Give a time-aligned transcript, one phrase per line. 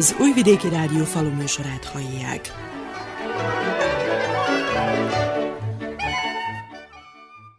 [0.00, 2.52] Az Újvidéki Rádió faluműsorát hallják.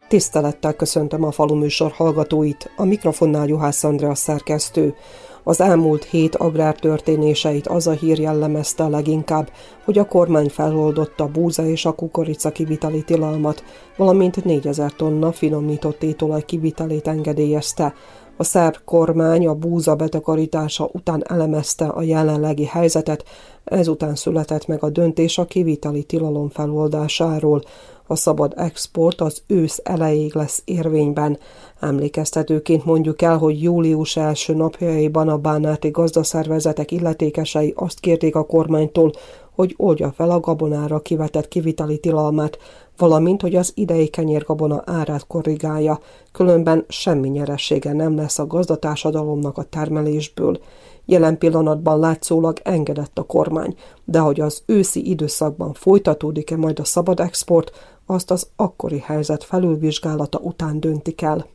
[0.07, 4.95] Tisztelettel köszöntöm a faluműsor hallgatóit, a mikrofonnál Juhász Andrea szerkesztő.
[5.43, 9.51] Az elmúlt hét agrártörténéseit az a hír jellemezte leginkább,
[9.83, 13.63] hogy a kormány feloldotta búza és a kukorica kivitali tilalmat,
[13.97, 17.93] valamint 4000 tonna finomított étolaj kivitelét engedélyezte.
[18.37, 23.23] A szerb kormány a búza betakarítása után elemezte a jelenlegi helyzetet,
[23.63, 27.63] ezután született meg a döntés a kivitali tilalom feloldásáról.
[28.07, 31.39] A szabad export az ősz elejéig lesz érvényben.
[31.79, 39.11] Emlékeztetőként mondjuk el, hogy július első napjaiban a bánáti gazdaszervezetek illetékesei azt kérték a kormánytól,
[39.55, 42.57] hogy oldja fel a gabonára kivetett kivitali tilalmát,
[42.97, 45.99] valamint, hogy az idei kenyérgabona árát korrigálja,
[46.31, 50.59] különben semmi nyeressége nem lesz a gazdatársadalomnak a termelésből.
[51.05, 53.75] Jelen pillanatban látszólag engedett a kormány,
[54.05, 57.71] de hogy az őszi időszakban folytatódik-e majd a szabad export,
[58.05, 61.45] azt az akkori helyzet felülvizsgálata után döntik el.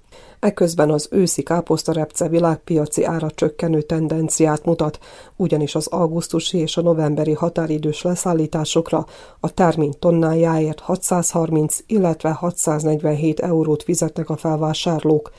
[0.47, 4.99] Eközben az őszi káposztarepce világpiaci ára csökkenő tendenciát mutat,
[5.37, 9.07] ugyanis az augusztusi és a novemberi határidős leszállításokra
[9.41, 15.31] a termény tonnájáért 630, illetve 647 eurót fizetnek a felvásárlók.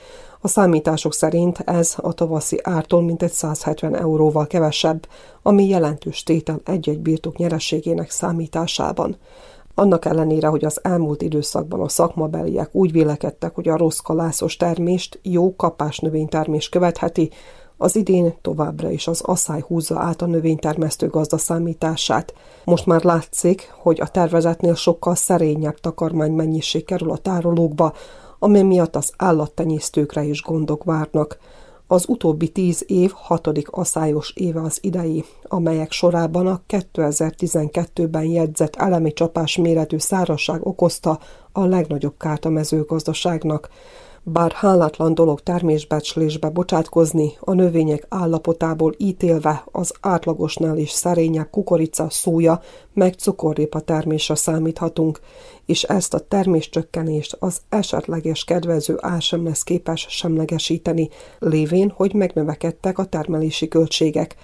[0.42, 5.08] A számítások szerint ez a tavaszi ártól mintegy 170 euróval kevesebb,
[5.42, 9.18] ami jelentős tétel egy-egy birtok nyerességének számításában.
[9.80, 15.20] Annak ellenére, hogy az elmúlt időszakban a szakmabeliek úgy vélekedtek, hogy a rossz kalászos termést
[15.22, 17.30] jó kapás növénytermés követheti,
[17.78, 22.34] az idén továbbra is az asszály húzza át a növénytermesztő gazda számítását.
[22.66, 27.94] Most már látszik, hogy a tervezetnél sokkal szerényebb takarmány mennyiség kerül a tárolókba,
[28.40, 31.38] amely miatt az állattenyésztőkre is gondok várnak.
[31.90, 39.14] Az utóbbi tíz év hatodik aszályos éve az idei, amelyek sorában a 2012-ben jegyzett elemi
[39.14, 41.20] csapás méretű szárasság okozta
[41.52, 43.70] a legnagyobb kárt a mezőgazdaságnak.
[44.30, 52.62] Bár hálátlan dolog termésbecslésbe bocsátkozni, a növények állapotából ítélve az átlagosnál is szerényebb kukorica, szója,
[52.94, 55.20] meg cukorrépa termésre számíthatunk,
[55.66, 62.98] és ezt a terméscsökkenést az esetleges kedvező ár sem lesz képes semlegesíteni, lévén, hogy megnövekedtek
[62.98, 64.36] a termelési költségek.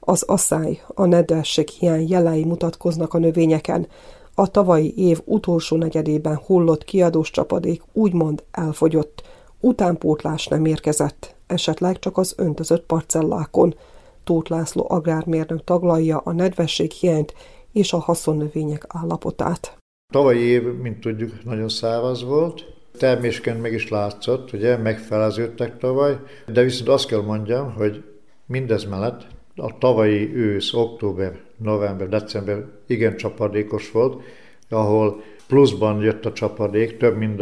[0.00, 3.86] Az asszály, a nedvesség hiány jelei mutatkoznak a növényeken,
[4.34, 9.22] a tavalyi év utolsó negyedében hullott kiadós csapadék úgymond elfogyott,
[9.62, 13.74] utánpótlás nem érkezett, esetleg csak az öntözött parcellákon.
[14.24, 17.34] Tóth László agrármérnök taglalja a nedvesség hiányt
[17.72, 19.76] és a haszonnövények állapotát.
[20.12, 22.64] Tavalyi év, mint tudjuk, nagyon száraz volt,
[22.98, 28.04] termésként meg is látszott, ugye, megfeleződtek tavaly, de viszont azt kell mondjam, hogy
[28.46, 34.22] mindez mellett a tavalyi ősz, október, november, december igen csapadékos volt,
[34.68, 37.40] ahol pluszban jött a csapadék, több mint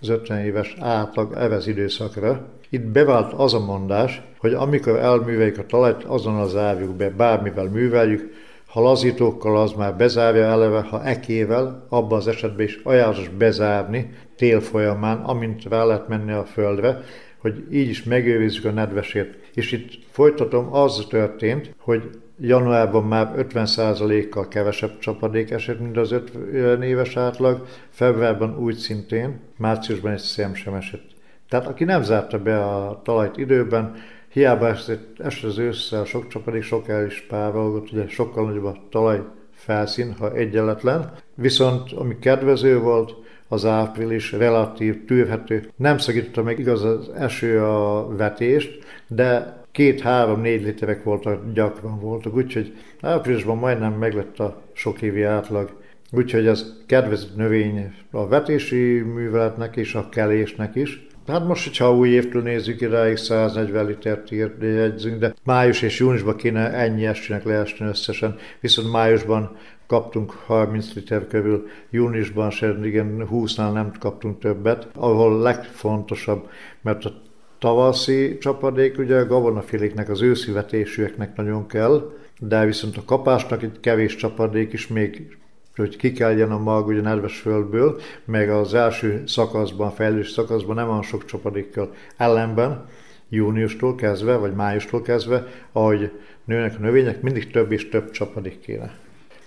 [0.00, 2.46] az 50 éves átlag evez időszakra.
[2.68, 8.32] Itt bevált az a mondás, hogy amikor elműveljük a talajt, azonnal zárjuk be, bármivel műveljük,
[8.66, 14.60] ha lazítókkal az már bezárja eleve, ha ekével, abban az esetben is ajánlatos bezárni tél
[14.60, 17.00] folyamán, amint rá lehet menni a földre,
[17.38, 19.50] hogy így is megőrizzük a nedvesét.
[19.54, 22.02] És itt folytatom, az történt, hogy
[22.40, 30.12] januárban már 50%-kal kevesebb csapadék esett, mint az 50 éves átlag, februárban úgy szintén, márciusban
[30.12, 31.06] egy szem sem esett.
[31.48, 33.94] Tehát aki nem zárta be a talajt időben,
[34.28, 38.82] hiába esett, esett az ősszel sok csapadék, sok el is párolgott, ugye sokkal nagyobb a
[38.90, 39.22] talaj
[39.54, 41.12] felszín, ha egyenletlen.
[41.34, 43.14] Viszont ami kedvező volt,
[43.48, 45.70] az április relatív tűrhető.
[45.76, 52.72] Nem szakította meg igaz az eső a vetést, de két-három-négy literek voltak, gyakran voltak, úgyhogy
[53.00, 55.76] áprilisban majdnem meglett a sok évi átlag.
[56.12, 61.06] Úgyhogy ez kedvező növény a vetési műveletnek és a kelésnek is.
[61.26, 64.30] Hát most, hogyha új évtől nézzük, idáig 140 litert
[64.60, 69.56] jegyzünk, de május és júniusban kéne ennyi esőnek leesni összesen, viszont májusban
[69.86, 76.48] kaptunk 30 liter körül, júniusban sem, igen, 20-nál nem kaptunk többet, ahol legfontosabb,
[76.82, 77.26] mert a
[77.58, 83.80] tavaszi csapadék, ugye a gabonafiléknek, az őszi vetésűeknek nagyon kell, de viszont a kapásnak egy
[83.80, 85.36] kevés csapadék is még
[85.78, 91.02] hogy kikeljen a mag ugye nedves földből, meg az első szakaszban, fejlős szakaszban nem van
[91.02, 91.94] sok csapadékkal.
[92.16, 92.86] Ellenben
[93.28, 96.10] júniustól kezdve, vagy májustól kezdve, ahogy
[96.44, 98.94] nőnek a növények, mindig több és több csapadék kéne.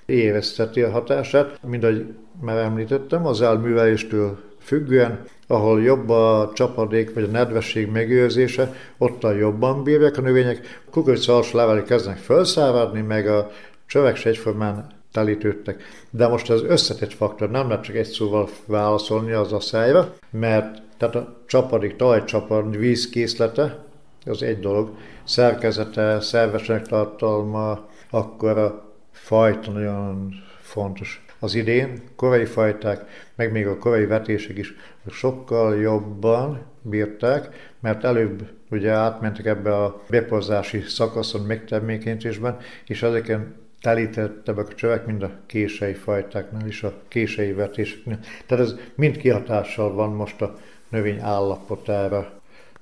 [0.05, 2.05] Érezteti a hatását, mint ahogy
[2.41, 9.83] már említettem, az elműveléstől függően, ahol jobb a csapadék vagy a nedvesség megőrzése, ottan jobban
[9.83, 13.51] bírják a növények, kukorica alsó kezdnek felszáradni, meg a
[13.85, 15.83] csövek se egyformán telítődtek.
[16.09, 20.81] De most az összetett faktor, nem lehet csak egy szóval válaszolni az a szájra, mert
[20.97, 23.85] tehát a csapadék, talajcsapad, vízkészlete,
[24.25, 24.89] az egy dolog,
[25.23, 31.25] szerkezete, szervesek tartalma, akkor a fajta nagyon fontos.
[31.39, 33.05] Az idén korai fajták,
[33.35, 34.73] meg még a korai vetések is
[35.09, 42.57] sokkal jobban bírták, mert előbb ugye átmentek ebbe a beporzási szakaszon megtermékenyítésben,
[42.87, 48.19] és ezeken telítettebbek a csövek, mind a kései fajtáknál is, a kései vetéseknél.
[48.45, 50.57] Tehát ez mind kihatással van most a
[50.89, 52.31] növény állapotára.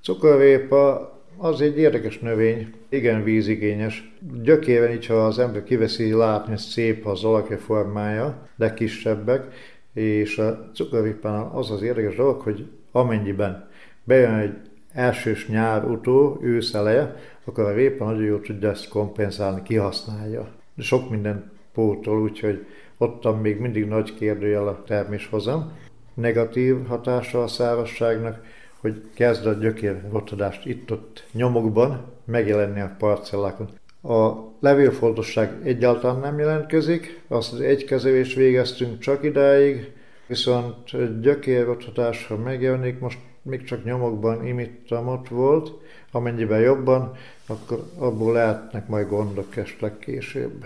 [0.03, 4.11] Cukorrépa az egy érdekes növény, igen vízigényes.
[4.41, 9.53] Gyökében így, ha az ember kiveszi, látni, szép az alakja formája, de kisebbek,
[9.99, 13.69] és a cukorrépán az az érdekes dolog, hogy amennyiben
[14.03, 14.53] bejön egy
[14.93, 17.15] elsős nyár utó, ősz eleje,
[17.45, 20.47] akkor a répa nagyon jól tudja ezt kompenzálni, kihasználja.
[20.77, 22.65] Sok minden pótol, úgyhogy
[22.97, 25.71] ottan még mindig nagy kérdőjel a terméshozam.
[26.13, 28.43] Negatív hatása a szárazságnak,
[28.79, 33.69] hogy kezd a gyökérrotadást itt-ott nyomokban megjelenni a parcellákon.
[34.01, 39.91] A levélfoltosság egyáltalán nem jelentkezik, azt az egy kezelést végeztünk csak idáig,
[40.27, 40.75] viszont
[41.21, 45.71] gyökérrothatás, ha megjelenik, most még csak nyomokban imittamot volt,
[46.11, 47.11] amennyiben jobban,
[47.47, 50.65] akkor abból lehetnek majd gondok esetleg később.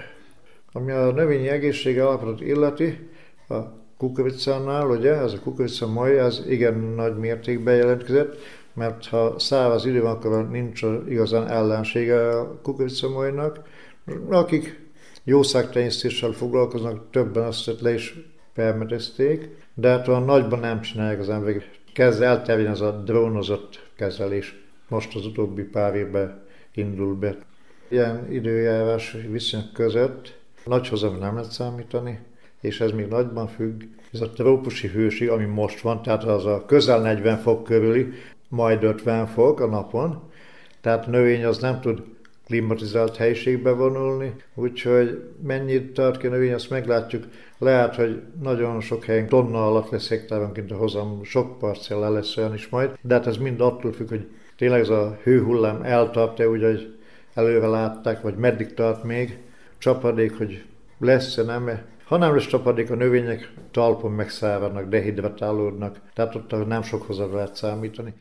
[0.71, 3.09] Ami a növényi egészség állapotot illeti,
[3.49, 3.55] a
[3.97, 8.37] kukoricánál, ugye, ez a kukorica maj, ez igen nagy mértékben jelentkezett,
[8.73, 13.59] mert ha száraz idő van, akkor nincs igazán ellensége a kukoricamajnak.
[14.29, 14.81] Akik
[15.23, 18.15] jószágtenyésztéssel foglalkoznak, többen azt le is
[18.53, 21.69] permetezték, de hát olyan nagyban nem csinálják az emberek.
[21.93, 24.55] Kezd elterjedni az a drónozott kezelés.
[24.87, 26.43] Most az utóbbi pár évben
[26.73, 27.37] indul be.
[27.87, 32.19] Ilyen időjárás viszonyok között nagy hozam nem lehet számítani,
[32.61, 33.83] és ez még nagyban függ.
[34.13, 38.13] Ez a trópusi hőség, ami most van, tehát az a közel 40 fok körüli,
[38.53, 40.21] majd 50 fok a napon,
[40.81, 42.03] tehát növény az nem tud
[42.45, 47.23] klimatizált helyiségbe vonulni, úgyhogy mennyit tart ki a növény, azt meglátjuk.
[47.57, 52.53] Lehet, hogy nagyon sok helyen tonna alatt lesz hektáronként a hozam, sok parcella lesz olyan
[52.53, 54.27] is majd, de hát ez mind attól függ, hogy
[54.57, 56.97] tényleg ez a hőhullám eltart-e, úgy, hogy
[57.33, 59.37] előre látták, vagy meddig tart még,
[59.77, 60.65] csapadék, hogy
[60.99, 61.85] lesz-e, nem -e.
[62.05, 67.55] Ha nem lesz csapadék, a növények talpon megszáradnak, dehidratálódnak, tehát ott nem sok hozzá lehet
[67.55, 68.13] számítani.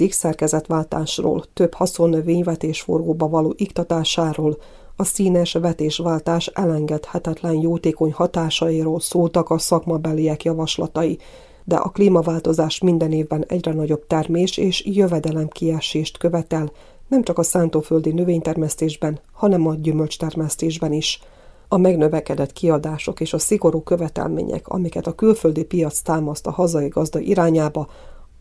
[0.00, 4.56] Eddig szerkezetváltásról, több haszonnövény vetésforgóba való iktatásáról,
[4.96, 11.18] a színes vetésváltás elengedhetetlen jótékony hatásairól szóltak a szakmabeliek javaslatai,
[11.64, 16.72] de a klímaváltozás minden évben egyre nagyobb termés és jövedelem kiesést követel,
[17.08, 21.20] nem csak a szántóföldi növénytermesztésben, hanem a gyümölcstermesztésben is.
[21.68, 27.18] A megnövekedett kiadások és a szigorú követelmények, amiket a külföldi piac támaszt a hazai gazda
[27.18, 27.88] irányába,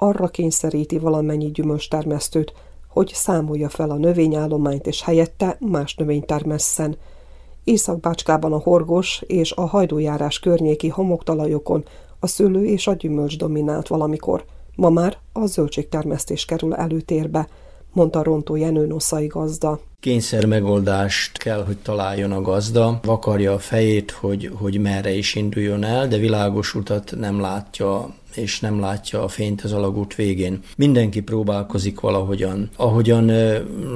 [0.01, 2.53] arra kényszeríti valamennyi gyümölcstermesztőt,
[2.88, 6.98] hogy számolja fel a növényállományt és helyette más növényt termesszen.
[7.63, 11.86] Észak-Bácskában a horgos és a hajdójárás környéki homoktalajokon
[12.20, 17.48] a szőlő és a gyümölcs dominált valamikor, ma már a zöldségtermesztés kerül előtérbe,
[17.91, 19.79] mondta Rontó Jenő Noszai gazda.
[20.00, 25.84] Kényszer megoldást kell, hogy találjon a gazda, vakarja a fejét, hogy, hogy merre is induljon
[25.84, 30.60] el, de világos utat nem látja és nem látja a fényt az alagút végén.
[30.75, 32.69] Mindenki próbálkozik valahogyan.
[32.75, 33.25] Ahogyan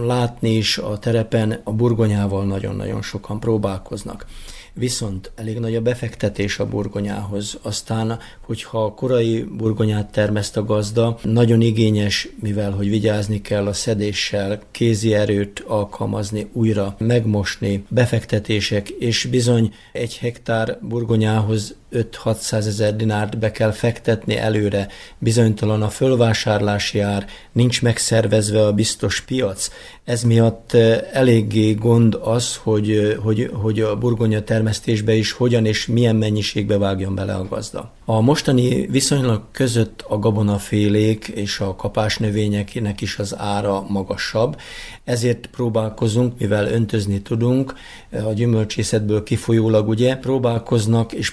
[0.06, 4.26] látni is a terepen, a burgonyával nagyon-nagyon sokan próbálkoznak
[4.74, 7.58] viszont elég nagy a befektetés a burgonyához.
[7.62, 13.74] Aztán, hogyha a korai burgonyát termeszt a gazda, nagyon igényes, mivel hogy vigyázni kell a
[13.74, 23.38] szedéssel, kézi erőt alkalmazni, újra megmosni, befektetések, és bizony egy hektár burgonyához 5-600 ezer dinárt
[23.38, 29.70] be kell fektetni előre, bizonytalan a fölvásárlási ár, nincs megszervezve a biztos piac.
[30.04, 30.74] Ez miatt
[31.14, 37.16] eléggé gond az, hogy, hogy, hogy a burgonya termesztésbe is hogyan és milyen mennyiségbe vágjon
[37.16, 37.92] bele a gazda.
[38.06, 44.58] A mostani viszonylag között a gabonafélék és a kapásnövényeknek is az ára magasabb,
[45.04, 47.74] ezért próbálkozunk, mivel öntözni tudunk,
[48.12, 51.30] a gyümölcsészetből kifolyólag ugye próbálkoznak és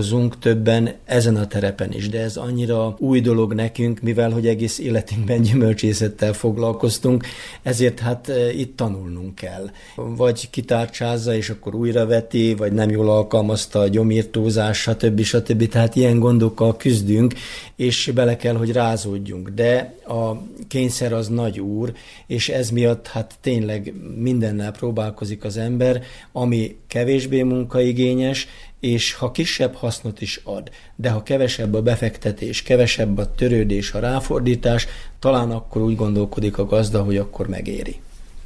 [0.00, 4.78] próbálkozunk többen ezen a terepen is, de ez annyira új dolog nekünk, mivel hogy egész
[4.78, 7.24] életünkben gyümölcsészettel foglalkoztunk,
[7.62, 9.70] ezért hát e, itt tanulnunk kell.
[9.94, 15.22] Vagy kitárcsázza, és akkor újra veti, vagy nem jól alkalmazta a gyomírtózás, stb.
[15.22, 15.68] stb.
[15.68, 17.34] Tehát ilyen gondokkal küzdünk,
[17.80, 19.48] és bele kell, hogy rázódjunk.
[19.48, 20.32] De a
[20.68, 21.92] kényszer az nagy úr,
[22.26, 28.48] és ez miatt hát tényleg mindennel próbálkozik az ember, ami kevésbé munkaigényes,
[28.80, 33.98] és ha kisebb hasznot is ad, de ha kevesebb a befektetés, kevesebb a törődés, a
[33.98, 34.86] ráfordítás,
[35.18, 37.96] talán akkor úgy gondolkodik a gazda, hogy akkor megéri.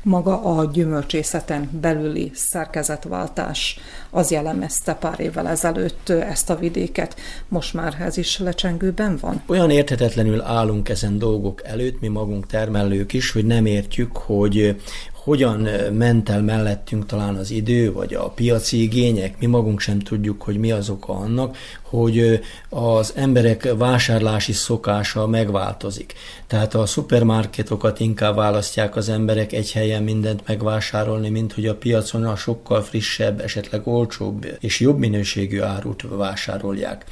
[0.04, 3.78] Maga a gyümölcsészeten belüli szerkezetváltás
[4.10, 7.16] az jellemezte pár évvel ezelőtt ezt a vidéket.
[7.48, 9.42] Most már ez is lecsengőben van?
[9.46, 14.76] Olyan érthetetlenül állunk ezen dolgok előtt, mi magunk termelők is, hogy nem értjük, hogy
[15.24, 20.42] hogyan ment el mellettünk talán az idő, vagy a piaci igények, mi magunk sem tudjuk,
[20.42, 26.14] hogy mi az oka annak, hogy az emberek vásárlási szokása megváltozik.
[26.46, 32.24] Tehát a szupermarketokat inkább választják az emberek egy helyen mindent megvásárolni, mint hogy a piacon
[32.24, 37.04] a sokkal frissebb, esetleg olcsóbb és jobb minőségű árut vásárolják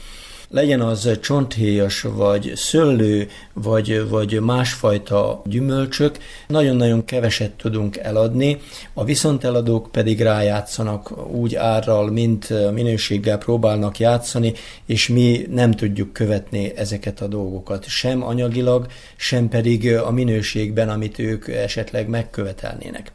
[0.53, 6.19] legyen az csonthéjas, vagy szöllő, vagy, vagy másfajta gyümölcsök,
[6.49, 8.61] nagyon-nagyon keveset tudunk eladni,
[8.95, 14.53] a viszonteladók pedig rájátszanak úgy árral, mint minőséggel próbálnak játszani,
[14.87, 21.19] és mi nem tudjuk követni ezeket a dolgokat, sem anyagilag, sem pedig a minőségben, amit
[21.19, 23.13] ők esetleg megkövetelnének.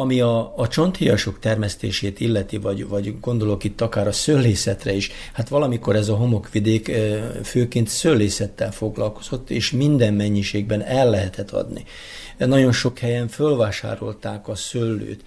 [0.00, 5.48] Ami a, a csonthiasok termesztését illeti, vagy, vagy gondolok itt akár a szőlészetre is, hát
[5.48, 6.92] valamikor ez a homokvidék
[7.44, 11.84] főként szőlészettel foglalkozott, és minden mennyiségben el lehetett adni.
[12.36, 15.24] Nagyon sok helyen fölvásárolták a szőlőt.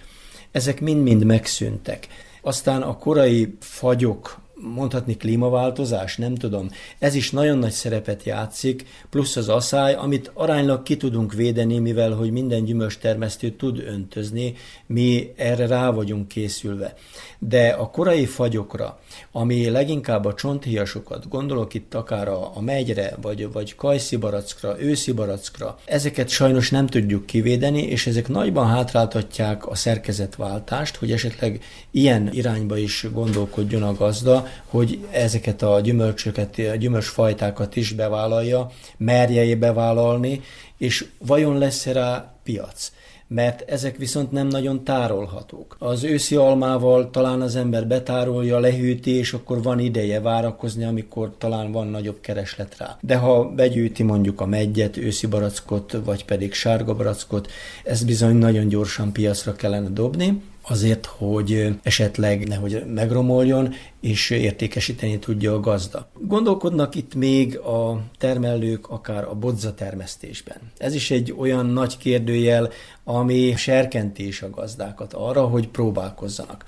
[0.50, 2.06] Ezek mind-mind megszűntek.
[2.42, 6.68] Aztán a korai fagyok, mondhatni klímaváltozás, nem tudom.
[6.98, 12.10] Ez is nagyon nagy szerepet játszik, plusz az asszály, amit aránylag ki tudunk védeni, mivel
[12.10, 14.54] hogy minden gyümölcs termesztő tud öntözni,
[14.86, 16.94] mi erre rá vagyunk készülve.
[17.38, 18.98] De a korai fagyokra,
[19.32, 26.28] ami leginkább a csonthiasokat, gondolok itt akár a, a megyre, vagy, vagy kajszibarackra, őszibarackra, ezeket
[26.28, 33.06] sajnos nem tudjuk kivédeni, és ezek nagyban hátráltatják a szerkezetváltást, hogy esetleg ilyen irányba is
[33.12, 40.40] gondolkodjon a gazda, hogy ezeket a gyümölcsöket, a gyümölcsfajtákat is bevállalja, merje bevállalni,
[40.78, 42.92] és vajon lesz rá piac?
[43.34, 45.76] mert ezek viszont nem nagyon tárolhatók.
[45.78, 51.72] Az őszi almával talán az ember betárolja, lehűti, és akkor van ideje várakozni, amikor talán
[51.72, 52.96] van nagyobb kereslet rá.
[53.00, 57.50] De ha begyűjti mondjuk a megyet, őszi barackot, vagy pedig sárga barackot,
[57.84, 65.54] ez bizony nagyon gyorsan piacra kellene dobni, azért, hogy esetleg nehogy megromoljon, és értékesíteni tudja
[65.54, 66.08] a gazda.
[66.20, 70.56] Gondolkodnak itt még a termelők akár a bodza termesztésben.
[70.78, 72.70] Ez is egy olyan nagy kérdőjel,
[73.04, 76.64] ami serkentés a gazdákat arra, hogy próbálkozzanak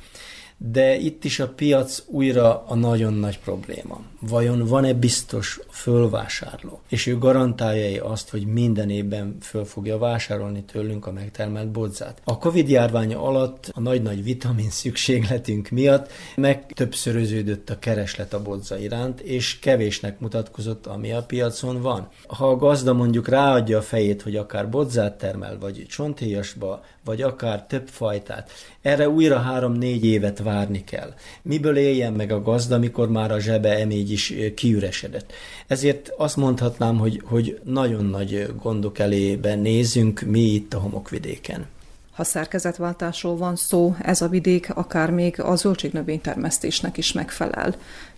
[0.57, 4.01] de itt is a piac újra a nagyon nagy probléma.
[4.21, 6.81] Vajon van-e biztos fölvásárló?
[6.89, 12.21] És ő garantálja azt, hogy minden évben föl fogja vásárolni tőlünk a megtermelt bodzát.
[12.25, 18.79] A Covid járvány alatt a nagy-nagy vitamin szükségletünk miatt meg többszöröződött a kereslet a bodza
[18.79, 22.09] iránt, és kevésnek mutatkozott, ami a piacon van.
[22.27, 27.67] Ha a gazda mondjuk ráadja a fejét, hogy akár bodzát termel, vagy csonthéjasba, vagy akár
[27.67, 28.51] több fajtát,
[28.83, 31.15] erre újra három-négy évet várni kell.
[31.43, 35.33] Miből éljen meg a gazda, mikor már a zsebe emégy is kiüresedett.
[35.67, 41.67] Ezért azt mondhatnám, hogy, hogy nagyon nagy gondok elébe nézünk mi itt a homokvidéken.
[42.13, 47.75] Ha szerkezetváltásról van szó, ez a vidék akár még a zöldségnövénytermesztésnek is megfelel.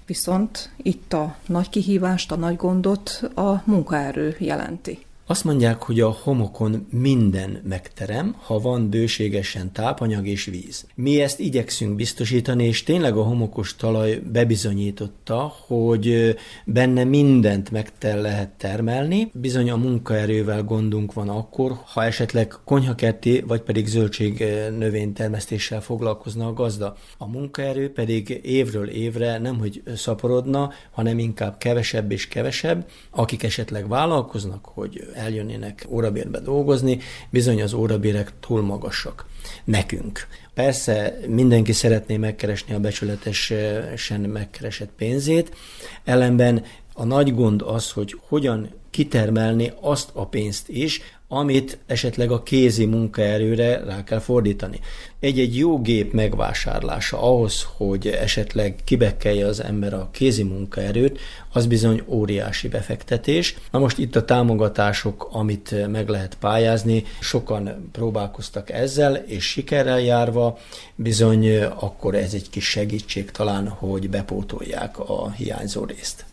[0.07, 5.06] Viszont itt a nagy kihívást, a nagy gondot a munkaerő jelenti.
[5.29, 10.87] Azt mondják, hogy a homokon minden megterem, ha van bőségesen tápanyag és víz.
[10.95, 18.51] Mi ezt igyekszünk biztosítani, és tényleg a homokos talaj bebizonyította, hogy benne mindent meg lehet
[18.51, 19.31] termelni.
[19.33, 24.45] Bizony a munkaerővel gondunk van akkor, ha esetleg konyhakerti vagy pedig zöldség
[24.79, 26.97] növénytermesztéssel foglalkozna a gazda.
[27.19, 32.89] A munkaerő pedig évről évre nem hogy szaporodna, hanem inkább kevesebb és kevesebb.
[33.11, 36.99] Akik esetleg vállalkoznak, hogy eljönnének órabérbe dolgozni,
[37.31, 39.27] bizony az órabérek túl magasak
[39.65, 40.27] nekünk.
[40.55, 45.57] Persze mindenki szeretné megkeresni a becsületesen megkeresett pénzét,
[46.05, 52.43] ellenben a nagy gond az, hogy hogyan kitermelni azt a pénzt is, amit esetleg a
[52.43, 54.81] kézi munkaerőre rá kell fordítani.
[55.21, 61.21] Egy-egy jó gép megvásárlása ahhoz, hogy esetleg kibekkelje az ember a kézi munkaerőt,
[61.53, 63.57] az bizony óriási befektetés.
[63.71, 70.59] Na most itt a támogatások, amit meg lehet pályázni, sokan próbálkoztak ezzel, és sikerrel járva,
[70.95, 76.25] bizony akkor ez egy kis segítség talán, hogy bepótolják a hiányzó részt.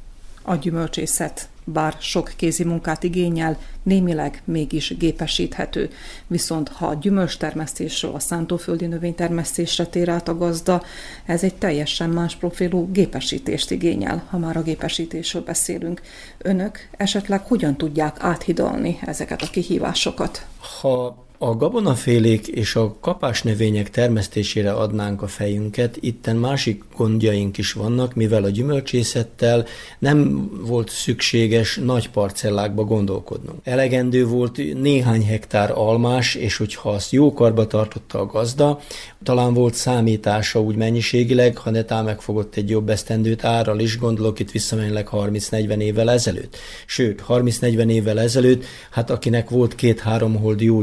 [0.43, 5.89] A gyümölcsészet bár sok kézi munkát igényel, némileg mégis gépesíthető.
[6.27, 10.83] Viszont ha a gyümölcstermesztésről, a szántóföldi növénytermesztésre tér át a gazda,
[11.25, 16.01] ez egy teljesen más profilú gépesítést igényel, ha már a gépesítésről beszélünk.
[16.37, 20.45] Önök esetleg hogyan tudják áthidalni ezeket a kihívásokat?
[20.81, 28.13] Ha a gabonafélék és a kapásnövények termesztésére adnánk a fejünket, itten másik gondjaink is vannak,
[28.13, 29.65] mivel a gyümölcsészettel
[29.99, 33.59] nem volt szükséges nagy parcellákba gondolkodnunk.
[33.63, 38.79] Elegendő volt néhány hektár almás, és hogyha azt jó karba tartotta a gazda,
[39.23, 44.51] talán volt számítása úgy mennyiségileg, ha netán megfogott egy jobb esztendőt árral is, gondolok itt
[44.51, 46.57] visszamenőleg 30-40 évvel ezelőtt.
[46.85, 50.81] Sőt, 30-40 évvel ezelőtt, hát akinek volt két-három hold jó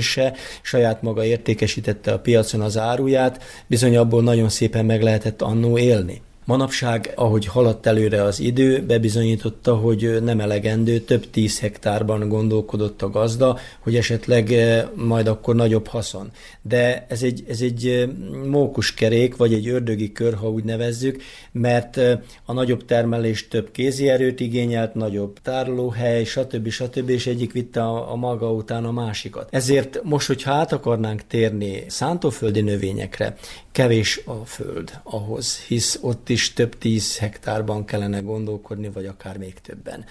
[0.00, 5.78] gyümölcsöse, saját maga értékesítette a piacon az áruját, bizony abból nagyon szépen meg lehetett annó
[5.78, 6.22] élni.
[6.50, 13.10] Manapság, ahogy haladt előre az idő, bebizonyította, hogy nem elegendő, több tíz hektárban gondolkodott a
[13.10, 16.30] gazda, hogy esetleg eh, majd akkor nagyobb haszon.
[16.62, 18.08] De ez egy, ez egy eh,
[18.46, 24.08] mókuskerék, vagy egy ördögi kör, ha úgy nevezzük, mert eh, a nagyobb termelés több kézi
[24.08, 26.68] erőt igényelt, nagyobb tárolóhely, stb.
[26.68, 27.08] stb.
[27.08, 29.48] és egyik vitte a, a maga után a másikat.
[29.50, 33.36] Ezért most, hogyha át akarnánk térni szántóföldi növényekre,
[33.72, 39.54] kevés a föld ahhoz, hisz ott is több tíz hektárban kellene gondolkodni, vagy akár még
[39.60, 40.04] többen.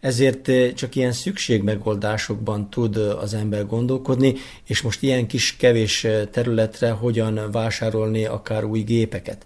[0.00, 4.34] Ezért eh, csak ilyen szükségmegoldásokban tud eh, az ember gondolkodni,
[4.66, 9.44] és most ilyen kis kevés eh, területre hogyan vásárolni akár új gépeket.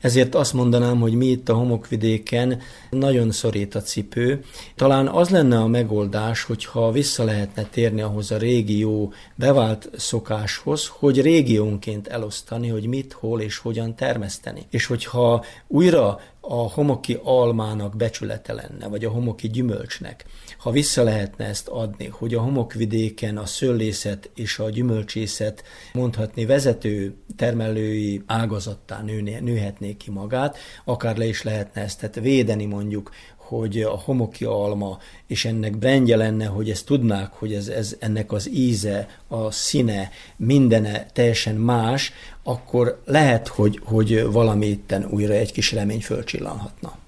[0.00, 4.44] Ezért azt mondanám, hogy mi itt a homokvidéken nagyon szorít a cipő.
[4.76, 11.22] Talán az lenne a megoldás, hogyha vissza lehetne térni ahhoz a régió bevált szokáshoz, hogy
[11.22, 14.66] régiónként elosztani, hogy mit, hol és hogyan termeszteni.
[14.70, 20.24] És hogyha újra a homoki almának becsülete lenne, vagy a homoki gyümölcsnek,
[20.58, 27.14] ha vissza lehetne ezt adni, hogy a homokvidéken a szőlészet és a gyümölcsészet mondhatni vezető
[27.36, 33.82] termelői ágazattá nőné, nőhetné ki magát, akár le is lehetne ezt tehát védeni mondjuk, hogy
[33.82, 38.50] a homoki alma, és ennek brendje lenne, hogy ezt tudnák, hogy ez, ez ennek az
[38.50, 45.72] íze, a színe, mindene teljesen más, akkor lehet, hogy, hogy valami itten újra egy kis
[45.72, 46.98] remény fölcsillanhatna.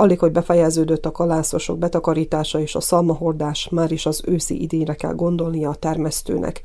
[0.00, 5.14] Alig, hogy befejeződött a kalászosok betakarítása és a szalmahordás, már is az őszi idényre kell
[5.14, 6.62] gondolnia a termesztőnek.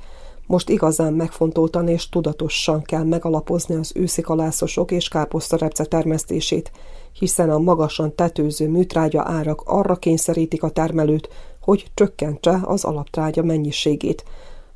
[0.48, 6.72] Most igazán megfontoltan és tudatosan kell megalapozni az őszi kalászosok és káposztarepce termesztését,
[7.14, 11.30] hiszen a magasan tetőző műtrágya árak arra kényszerítik a termelőt,
[11.62, 14.24] hogy csökkentse az alaptrágya mennyiségét.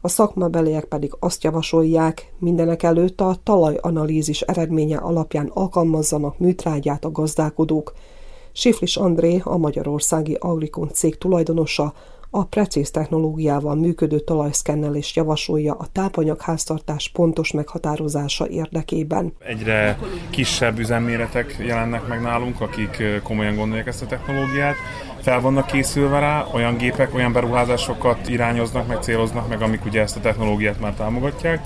[0.02, 7.94] A szakmabeliek pedig azt javasolják, mindenek előtt a talajanalízis eredménye alapján alkalmazzanak műtrágyát a gazdálkodók.
[8.52, 11.94] Siflis André, a Magyarországi Agrikon cég tulajdonosa,
[12.32, 19.34] a precíz technológiával működő talajszkennelést javasolja a tápanyagháztartás pontos meghatározása érdekében.
[19.40, 24.76] Egyre kisebb üzemméretek jelennek meg nálunk, akik komolyan gondolják ezt a technológiát.
[25.22, 30.18] Fel vannak készülve rá, olyan gépek, olyan beruházásokat irányoznak, meg céloznak meg, amik ugye ezt
[30.18, 31.62] a technológiát már támogatják.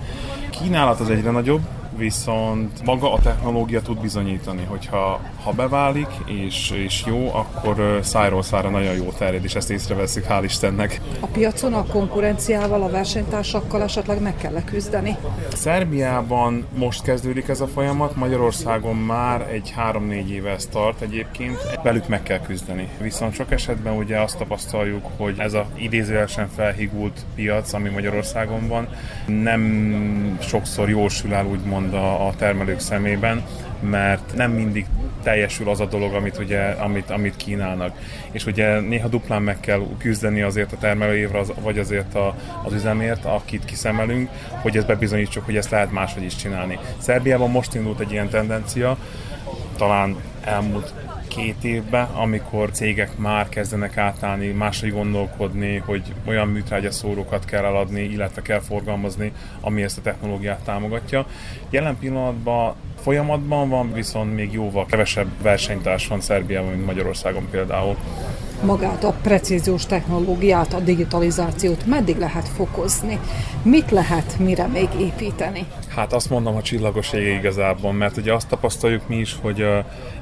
[0.50, 1.62] Kínálat az egyre nagyobb,
[1.98, 8.70] viszont maga a technológia tud bizonyítani, hogyha ha beválik és, és jó, akkor szájról szára
[8.70, 11.02] nagyon jó terjed, és ezt észreveszik, hál' Istennek.
[11.20, 15.18] A piacon a konkurenciával, a versenytársakkal esetleg meg kell küzdeni?
[15.54, 22.08] Szerbiában most kezdődik ez a folyamat, Magyarországon már egy 3-4 éve ez tart egyébként, velük
[22.08, 22.90] meg kell küzdeni.
[23.02, 28.88] Viszont sok esetben ugye azt tapasztaljuk, hogy ez a idézőjelesen felhigult piac, ami Magyarországon van,
[29.26, 33.44] nem sokszor jósül el úgymond a, a termelők szemében,
[33.80, 34.86] mert nem mindig
[35.24, 37.98] teljesül az a dolog, amit, ugye, amit, amit kínálnak.
[38.32, 42.74] És ugye néha duplán meg kell küzdeni azért a termelőévre, az, vagy azért a, az
[42.74, 44.30] üzemért, akit kiszemelünk,
[44.62, 46.80] hogy ezt bebizonyítsuk, hogy ezt lehet máshogy is csinálni.
[46.98, 48.98] Szerbiában most indult egy ilyen tendencia,
[49.78, 50.94] talán elmúlt
[51.36, 58.42] két évben, amikor cégek már kezdenek átállni, máshogy gondolkodni, hogy olyan műtrágyaszórókat kell eladni, illetve
[58.42, 61.26] kell forgalmazni, ami ezt a technológiát támogatja.
[61.70, 67.96] Jelen pillanatban folyamatban van, viszont még jóval kevesebb versenytárs van Szerbiában, mint Magyarországon például.
[68.66, 73.20] Magát a precíziós technológiát, a digitalizációt meddig lehet fokozni?
[73.64, 75.66] Mit lehet mire még építeni?
[75.88, 79.78] Hát azt mondom, a csillagos ége igazából, mert ugye azt tapasztaljuk mi is, hogy uh,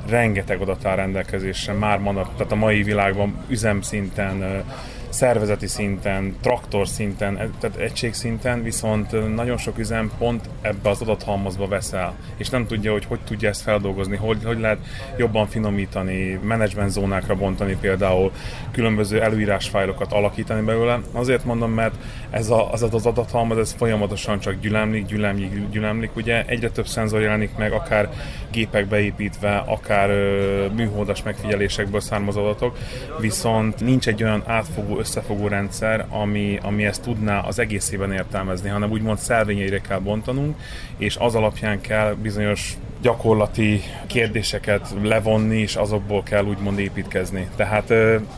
[0.09, 4.63] rengeteg adat áll rendelkezésre már manap, tehát a mai világban üzemszinten uh,
[5.11, 11.01] szervezeti szinten, traktor szinten, e, tehát egység szinten, viszont nagyon sok üzem pont ebbe az
[11.01, 14.79] adathalmazba veszel, és nem tudja, hogy hogy tudja ezt feldolgozni, hogy, hogy lehet
[15.17, 18.31] jobban finomítani, menedzsment zónákra bontani például,
[18.71, 20.99] különböző előírásfájlokat alakítani belőle.
[21.11, 21.95] Azért mondom, mert
[22.29, 27.21] ez a, az, az adathalmaz, ez folyamatosan csak gyülemlik, gyülemlik, gyülemlik, ugye egyre több szenzor
[27.21, 28.09] jelenik meg, akár
[28.51, 32.77] gépek beépítve, akár ö, műholdas megfigyelésekből származó adatok,
[33.19, 38.91] viszont nincs egy olyan átfogó összefogó rendszer, ami, ami ezt tudná az egészében értelmezni, hanem
[38.91, 40.59] úgymond szelvényeire kell bontanunk,
[40.97, 47.47] és az alapján kell bizonyos gyakorlati kérdéseket levonni, és azokból kell úgymond építkezni.
[47.55, 47.85] Tehát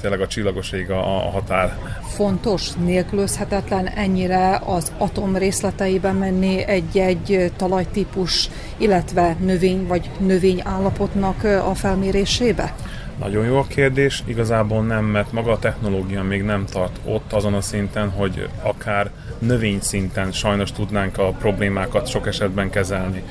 [0.02, 1.78] tényleg a csillagoség a, a határ.
[2.08, 12.74] Fontos, nélkülözhetetlen ennyire az atom részleteiben menni egy-egy talajtípus, illetve növény vagy növényállapotnak a felmérésébe?
[13.20, 17.54] Nagyon jó a kérdés, igazából nem, mert maga a technológia még nem tart ott azon
[17.54, 23.24] a szinten, hogy akár növény szinten sajnos tudnánk a problémákat sok esetben kezelni.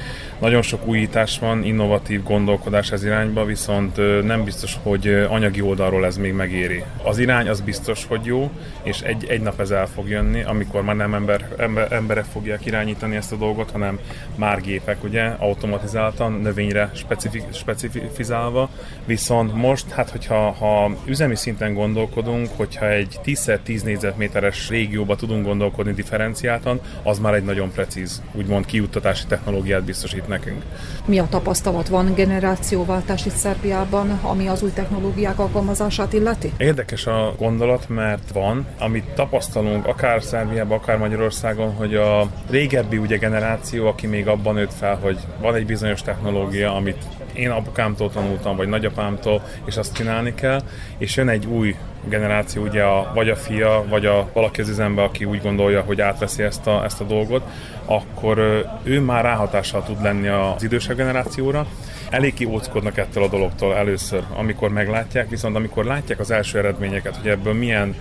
[0.42, 6.16] Nagyon sok újítás van, innovatív gondolkodás ez irányba, viszont nem biztos, hogy anyagi oldalról ez
[6.16, 6.83] még megéri.
[7.02, 8.50] Az irány az biztos, hogy jó,
[8.83, 12.66] és egy, egy nap ez el fog jönni, amikor már nem ember, ember, emberek fogják
[12.66, 13.98] irányítani ezt a dolgot, hanem
[14.35, 18.70] már gépek, ugye, automatizáltan, növényre specifi, specifizálva,
[19.05, 25.92] viszont most, hát hogyha ha üzemi szinten gondolkodunk, hogyha egy 10x10 négyzetméteres régióba tudunk gondolkodni
[25.92, 30.62] differenciáltan, az már egy nagyon precíz, úgymond kiuttatási technológiát biztosít nekünk.
[31.05, 36.53] Mi a tapasztalat van generációváltás itt Szerbiában, ami az új technológiák alkalmazását illeti?
[36.57, 43.16] Érdekes a gondolat, mert van, amit tapasztalunk akár Szerbiában, akár Magyarországon, hogy a régebbi ugye
[43.16, 48.57] generáció, aki még abban nőtt fel, hogy van egy bizonyos technológia, amit én apukámtól tanultam,
[48.57, 50.62] vagy nagyapámtól, és azt csinálni kell,
[50.99, 51.77] és jön egy új
[52.09, 56.01] generáció, ugye a, vagy a fia, vagy a valaki az üzembe, aki úgy gondolja, hogy
[56.01, 57.43] átveszi ezt a, ezt a dolgot,
[57.85, 58.38] akkor
[58.83, 61.67] ő már ráhatással tud lenni az idősebb generációra.
[62.11, 67.29] Elég kióckodnak ettől a dologtól először, amikor meglátják, viszont amikor látják az első eredményeket, hogy
[67.29, 67.95] ebből milyen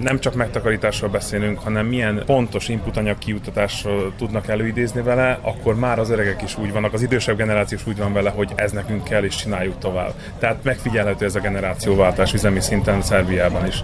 [0.00, 6.10] nem csak megtakarításról beszélünk, hanem milyen pontos inputanyag kiutatásról tudnak előidézni vele, akkor már az
[6.10, 9.24] öregek is úgy vannak, az idősebb generáció is úgy van vele, hogy ez nekünk kell,
[9.24, 10.12] és csináljuk tovább.
[10.38, 13.82] Tehát megfigyelhető ez a generációváltás üzemi szinten Szerbiában is.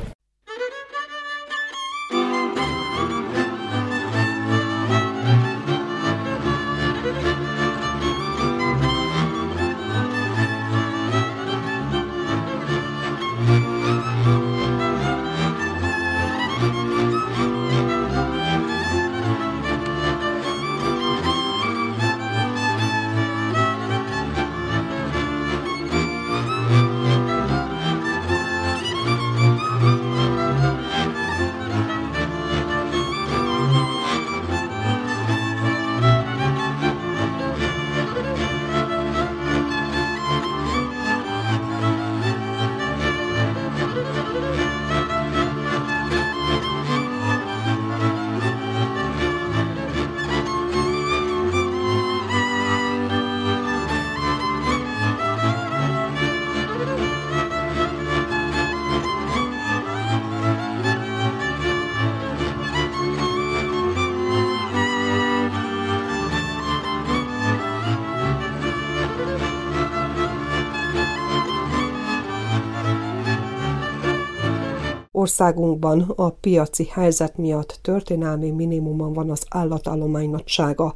[75.26, 80.94] Országunkban a piaci helyzet miatt történelmi minimumon van az állatállomány nagysága.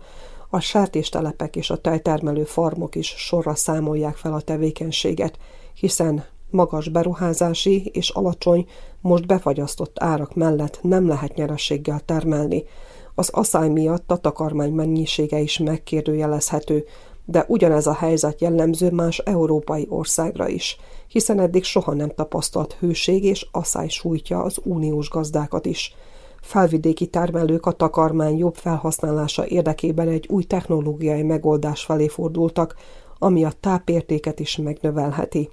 [0.51, 5.39] A sertéstelepek és a tejtermelő farmok is sorra számolják fel a tevékenységet,
[5.75, 8.67] hiszen magas beruházási és alacsony,
[9.01, 12.65] most befagyasztott árak mellett nem lehet nyerességgel termelni.
[13.15, 16.85] Az asszály miatt a takarmány mennyisége is megkérdőjelezhető,
[17.31, 20.77] de ugyanez a helyzet jellemző más európai országra is,
[21.09, 25.95] hiszen eddig soha nem tapasztalt hőség és asszály sújtja az uniós gazdákat is.
[26.41, 32.75] Felvidéki termelők a takarmány jobb felhasználása érdekében egy új technológiai megoldás felé fordultak,
[33.19, 35.51] ami a tápértéket is megnövelheti.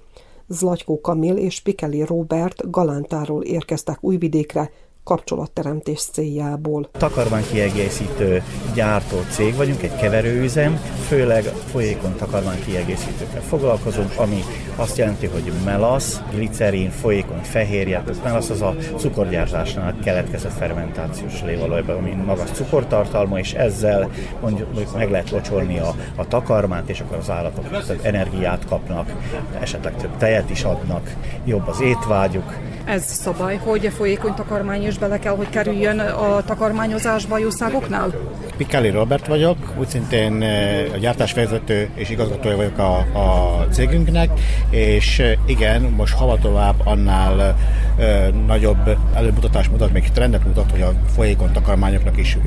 [0.48, 4.70] Zlatykó Kamil és Pikeli Robert Galántáról érkeztek Újvidékre,
[5.08, 6.88] kapcsolatteremtés céljából.
[6.92, 8.42] Takarmánykiegészítő
[8.74, 14.44] gyártó cég vagyunk, egy keverőüzem, főleg folyékony takarmánykiegészítőkkel foglalkozunk, ami
[14.76, 21.96] azt jelenti, hogy melasz, glicerin, folyékony fehérje, az melasz az a cukorgyártásnál keletkezett fermentációs lévalajban,
[21.96, 27.30] ami magas cukortartalma, és ezzel mondjuk meg lehet locsolni a, a takarmányt, és akkor az
[27.30, 29.12] állatok több energiát kapnak,
[29.60, 32.54] esetleg több tejet is adnak, jobb az étvágyuk,
[32.88, 38.12] ez szabály, hogy a folyékony takarmány is bele kell, hogy kerüljön a takarmányozásba jószágoknál?
[38.56, 44.30] Pikeli Robert vagyok, úgy szintén eh, a gyártásvezető és igazgatója vagyok a, a cégünknek,
[44.70, 47.56] és eh, igen, most hava tovább annál
[47.98, 52.38] ö, nagyobb előmutatás mutat, még trendet mutat, hogy a folyékony takarmányoknak is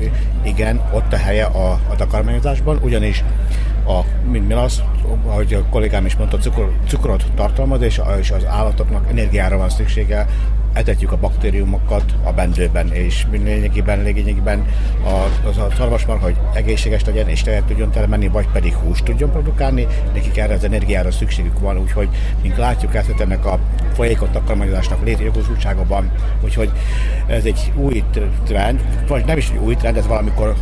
[0.42, 3.24] igen, ott a helye a, a takarmányozásban, ugyanis
[3.86, 4.82] a, mint mi az,
[5.26, 10.26] ahogy a kollégám is mondta, cukor, cukrot tartalmaz, és, és az állatoknak energiára van szüksége,
[10.72, 14.66] etetjük a baktériumokat a bendőben, és lényegében, lényegében
[15.04, 19.30] a, az a szarvasmarha, hogy egészséges legyen, és tejet tudjon termelni, vagy pedig húst tudjon
[19.30, 22.08] produkálni, nekik erre az energiára szükségük van, úgyhogy
[22.42, 23.58] mink látjuk ezt ennek a
[23.94, 26.10] folyékony takarmányozásnak létjogosultságában,
[26.44, 26.70] úgyhogy
[27.26, 28.04] ez egy új
[28.44, 30.54] trend, vagy nem is egy új trend, ez valamikor,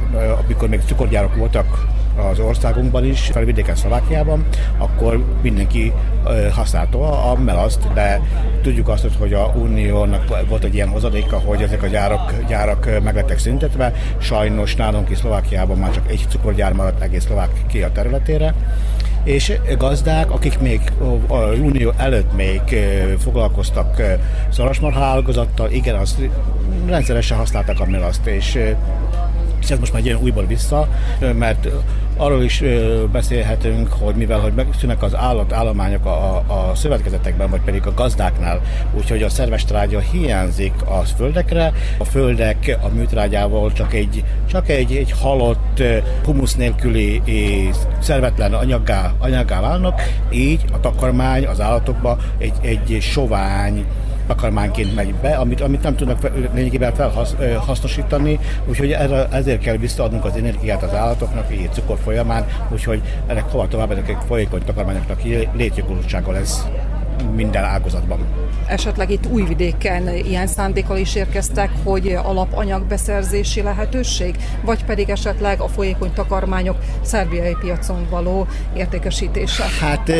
[0.45, 1.87] amikor még cukorgyárok voltak
[2.31, 4.47] az országunkban is, felvidéken Szlovákiában,
[4.79, 5.93] akkor mindenki
[6.55, 8.21] használta a melaszt, de
[8.63, 13.15] tudjuk azt, hogy a Uniónak volt egy ilyen hozadéka, hogy ezek a gyárak, gyárak meg
[13.15, 13.93] lettek szüntetve.
[14.19, 18.55] Sajnos nálunk is Szlovákiában már csak egy cukorgyár maradt egész Szlovákia területére
[19.25, 20.81] és gazdák, akik még
[21.27, 22.61] a unió előtt még
[23.19, 24.03] foglalkoztak
[24.51, 26.19] szarvasmarha ágazattal, igen, azt
[26.87, 28.59] rendszeresen használták a melaszt, és
[29.69, 30.89] ez most már jön újból vissza,
[31.35, 31.69] mert
[32.17, 32.63] arról is
[33.13, 38.61] beszélhetünk, hogy mivel hogy megszűnnek az állatállományok a, a szövetkezetekben, vagy pedig a gazdáknál,
[38.95, 44.97] úgyhogy a szerves trágya hiányzik a földekre, a földek a műtrágyával csak egy, csak egy,
[44.97, 45.83] egy halott,
[46.25, 47.23] humusz nélküli
[47.99, 53.85] szervetlen anyaggá, anyaggá válnak, így a takarmány az állatokba egy, egy sovány,
[54.35, 60.37] takarmányként megy be, amit, amit nem tudnak lényegében felhasznosítani, úgyhogy erre, ezért kell visszaadnunk az
[60.37, 65.21] energiát az állatoknak, így cukor folyamán, úgyhogy ennek hova tovább, ennek egy folyékony takarmányoknak
[65.53, 66.65] létjogosultsága lesz
[67.35, 68.19] minden ágazatban.
[68.67, 76.13] Esetleg itt Újvidéken ilyen szándékkal is érkeztek, hogy alapanyagbeszerzési lehetőség, vagy pedig esetleg a folyékony
[76.13, 79.65] takarmányok szerbiai piacon való értékesítése?
[79.81, 80.11] Hát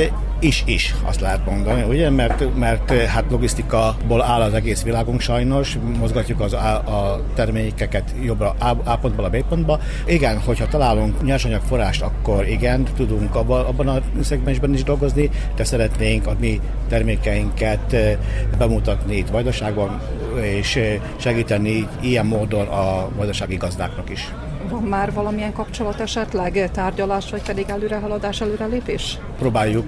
[0.41, 5.79] is, is, azt lehet mondani, ugye, mert, mert hát logisztikaból áll az egész világunk sajnos,
[5.99, 9.81] mozgatjuk az a, termékeket jobbra a pontból a B pontba.
[10.07, 16.27] Igen, hogyha találunk nyersanyagforrást, akkor igen, tudunk abban, abban a szegmensben is dolgozni, de szeretnénk
[16.27, 18.17] a mi termékeinket eh,
[18.59, 20.01] bemutatni itt Vajdaságban,
[20.41, 24.29] és eh, segíteni ilyen módon a vajdasági gazdáknak is.
[24.69, 29.19] Van már valamilyen kapcsolat esetleg, tárgyalás, vagy pedig előrehaladás, előrelépés?
[29.39, 29.87] Próbáljuk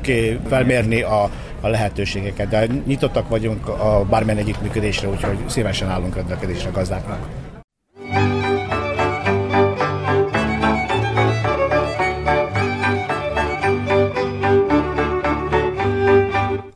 [0.48, 1.30] felmérni a,
[1.60, 7.28] a lehetőségeket, de nyitottak vagyunk a bármilyen együttműködésre, úgyhogy szívesen állunk rendelkezésre a gazdáknak.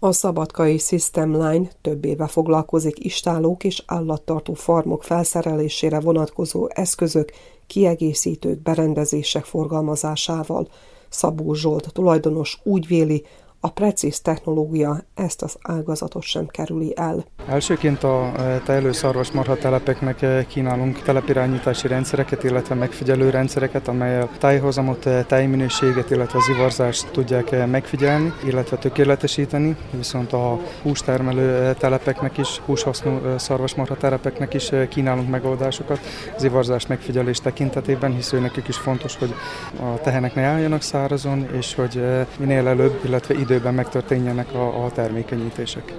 [0.06, 7.32] A szabadkai System Line több éve foglalkozik istálók és állattartó farmok felszerelésére vonatkozó eszközök,
[7.66, 10.68] kiegészítők, berendezések forgalmazásával.
[11.08, 13.24] Szabó Zsolt tulajdonos úgy véli,
[13.60, 17.24] a precíz technológia ezt az ágazatot sem kerüli el.
[17.48, 25.06] Elsőként a e, tejlő szarvasmarha telepeknek e, kínálunk telepirányítási rendszereket, illetve megfigyelő rendszereket, amelyel tájhozamot,
[25.06, 33.18] e, tájminőséget, illetve az ivarzást tudják megfigyelni, illetve tökéletesíteni, viszont a hústermelő telepeknek is, húshasznú
[33.36, 36.00] szarvasmarha telepeknek is kínálunk megoldásokat
[36.36, 39.34] az ivarzás megfigyelés tekintetében, hisz nekik is fontos, hogy
[39.80, 42.00] a tehenek ne álljanak szárazon, és hogy
[42.38, 45.92] minél előbb, illetve időben megtörténjenek a, a termékenyítések.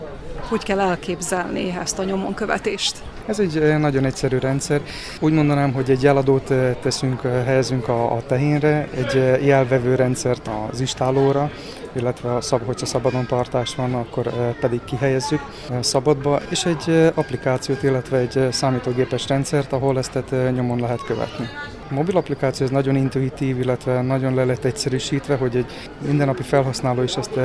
[0.50, 2.96] Hogy kell elképzelni ezt a nyomonkövetést?
[3.26, 4.82] Ez egy nagyon egyszerű rendszer.
[5.20, 11.52] Úgy mondanám, hogy egy jeladót teszünk, helyezünk a, a tehénre, egy jelvevő rendszert az istálóra,
[11.92, 15.42] illetve ha szab, hogyha szabadon tartás van, akkor pedig kihelyezzük
[15.80, 20.20] szabadba, és egy applikációt, illetve egy számítógépes rendszert, ahol ezt
[20.54, 21.46] nyomon lehet követni.
[21.90, 27.04] A mobil applikáció ez nagyon intuitív, illetve nagyon le lett egyszerűsítve, hogy egy mindennapi felhasználó
[27.04, 27.40] is ezt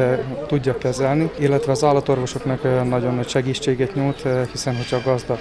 [0.46, 5.38] tudja kezelni, illetve az állatorvosoknak nagyon nagy segítséget nyújt, hiszen hogyha a gazda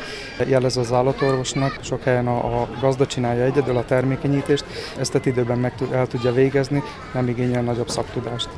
[0.47, 4.65] jelez az állatorvosnak, sok helyen a, a gazda csinálja egyedül a termékenyítést,
[4.99, 6.83] ezt időben meg el tudja végezni,
[7.13, 8.49] nem igényel nagyobb szaktudást.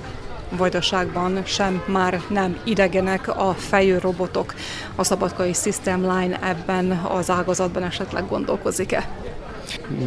[0.58, 4.53] Vajdaságban sem már nem idegenek a fejő robotok.
[4.95, 9.08] A Szabadkai System Line ebben az ágazatban esetleg gondolkozik-e?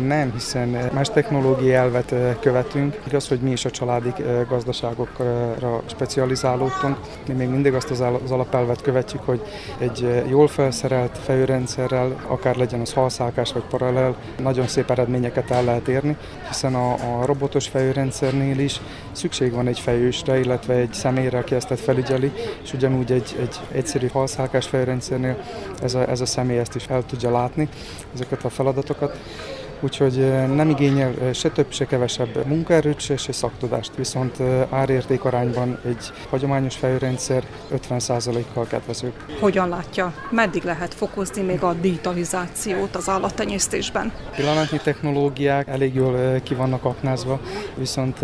[0.07, 3.00] Nem, hiszen más technológiai elvet követünk.
[3.07, 4.12] Igaz, hogy mi is a családi
[4.48, 6.96] gazdaságokra specializálódtunk.
[7.26, 9.42] Mi még mindig azt az alapelvet követjük, hogy
[9.79, 15.88] egy jól felszerelt fejőrendszerrel, akár legyen az halszálkás vagy paralel, nagyon szép eredményeket el lehet
[15.88, 16.16] érni,
[16.48, 18.81] hiszen a, a robotos fejőrendszernél is
[19.12, 24.09] szükség van egy fejősre, illetve egy személyre, aki ezt felügyeli, és ugyanúgy egy, egy egyszerű
[24.09, 25.37] halszálkás fejőrendszernél
[25.83, 27.68] ez a, ez a személy ezt is el tudja látni,
[28.14, 29.18] ezeket a feladatokat
[29.81, 34.37] úgyhogy nem igényel se több, se kevesebb munkaerőt, se, se szaktudást, viszont
[34.71, 37.45] árérték arányban egy hagyományos fejrendszer
[37.89, 39.12] 50%-kal kedvező.
[39.41, 44.12] Hogyan látja, meddig lehet fokozni még a digitalizációt az állattenyésztésben?
[44.37, 47.41] Pillanatnyi technológiák elég jól ki vannak aknázva,
[47.75, 48.21] viszont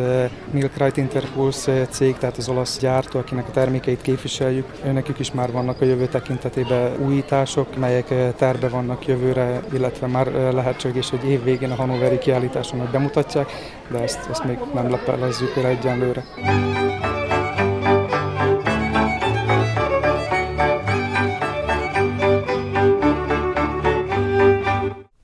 [0.50, 5.52] Milk Right Interpulse cég, tehát az olasz gyártó, akinek a termékeit képviseljük, nekük is már
[5.52, 11.70] vannak a jövő tekintetében újítások, melyek terve vannak jövőre, illetve már lehetséges, hogy év végén
[11.70, 13.50] a Hanoveri kiállításon hogy bemutatják,
[13.90, 16.24] de ezt, ezt még nem lepelezzük el egyenlőre.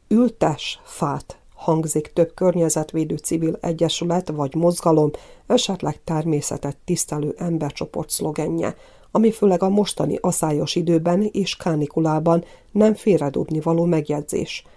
[0.09, 5.11] Ültes fát hangzik több környezetvédő civil egyesület vagy mozgalom,
[5.47, 8.77] esetleg természetet tisztelő embercsoport szlogenje,
[9.11, 14.63] ami főleg a mostani aszályos időben és kánikulában nem félredobni való megjegyzés–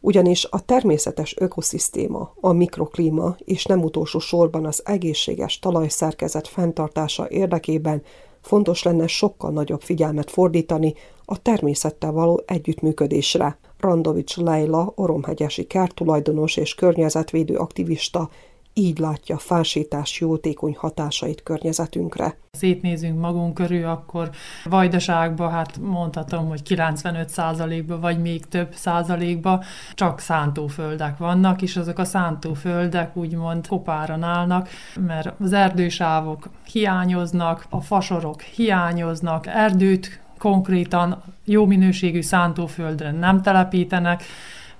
[0.00, 8.02] ugyanis a természetes ökoszisztéma, a mikroklíma és nem utolsó sorban az egészséges talajszerkezet fenntartása érdekében
[8.40, 13.58] fontos lenne sokkal nagyobb figyelmet fordítani a természettel való együttműködésre.
[13.78, 18.28] Randovics Leila, oromhegyesi kertulajdonos és környezetvédő aktivista
[18.74, 22.36] így látja a fásítás jótékony hatásait környezetünkre.
[22.50, 24.30] Szétnézünk magunk körül, akkor
[24.64, 29.62] vajdaságban, hát mondhatom, hogy 95%-ban, vagy még több százalékban
[29.94, 34.68] csak szántóföldek vannak, és azok a szántóföldek úgymond kopáran állnak,
[35.00, 44.22] mert az erdősávok hiányoznak, a fasorok hiányoznak, erdőt konkrétan jó minőségű szántóföldre nem telepítenek,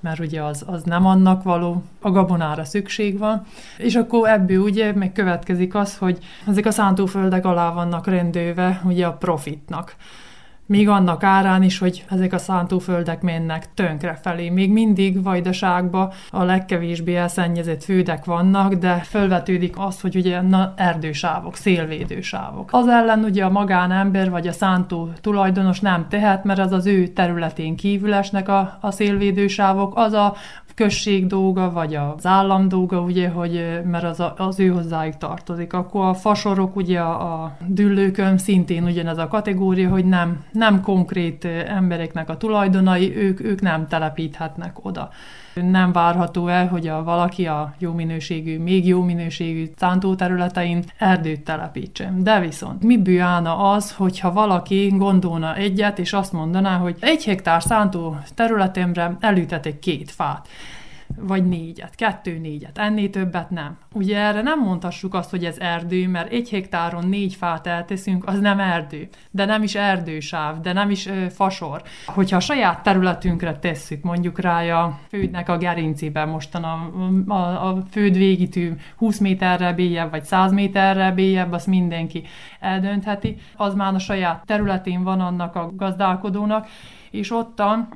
[0.01, 3.47] mert ugye az, az nem annak való, a gabonára szükség van,
[3.79, 9.07] és akkor ebből ugye meg következik az, hogy ezek a szántóföldek alá vannak rendőve ugye
[9.07, 9.97] a profitnak
[10.71, 14.49] még annak árán is, hogy ezek a szántóföldek mennek tönkre felé.
[14.49, 21.57] Még mindig vajdaságban a legkevésbé elszennyezett földek vannak, de felvetődik az, hogy ugye na, erdősávok,
[21.57, 22.69] szélvédősávok.
[22.73, 27.07] Az ellen ugye a magánember vagy a szántó tulajdonos nem tehet, mert az az ő
[27.07, 30.35] területén kívül esnek a, a szélvédősávok, az a
[30.81, 35.73] község dolga, vagy az állam dolga, ugye, hogy, mert az, a, az ő hozzájuk tartozik.
[35.73, 41.45] Akkor a fasorok, ugye a, a düllőkön szintén ugyanez a kategória, hogy nem, nem konkrét
[41.66, 45.11] embereknek a tulajdonai, ők, ők nem telepíthetnek oda.
[45.62, 52.22] Nem várható el, hogy a valaki a jó minőségű, még jó minőségű szántóterületein erdőt telepítsen.
[52.22, 57.62] De viszont miből állna az, hogyha valaki gondolna egyet, és azt mondaná, hogy egy hektár
[57.62, 60.49] szántó területemre elütetek két fát
[61.19, 63.79] vagy négyet, kettő négyet, ennél többet nem.
[63.93, 68.39] Ugye erre nem mondhassuk azt, hogy ez erdő, mert egy hektáron négy fát elteszünk, az
[68.39, 71.83] nem erdő, de nem is erdősáv, de nem is ö, fasor.
[72.07, 76.91] Hogyha a saját területünkre tesszük, mondjuk rá a fődnek a gerincében mostan a,
[77.33, 82.23] a, a föld végítő 20 méterre bélyebb, vagy 100 méterre bélyebb, azt mindenki
[82.61, 83.37] eldöntheti.
[83.57, 86.69] Az már a saját területén van annak a gazdálkodónak,
[87.11, 87.89] és ottan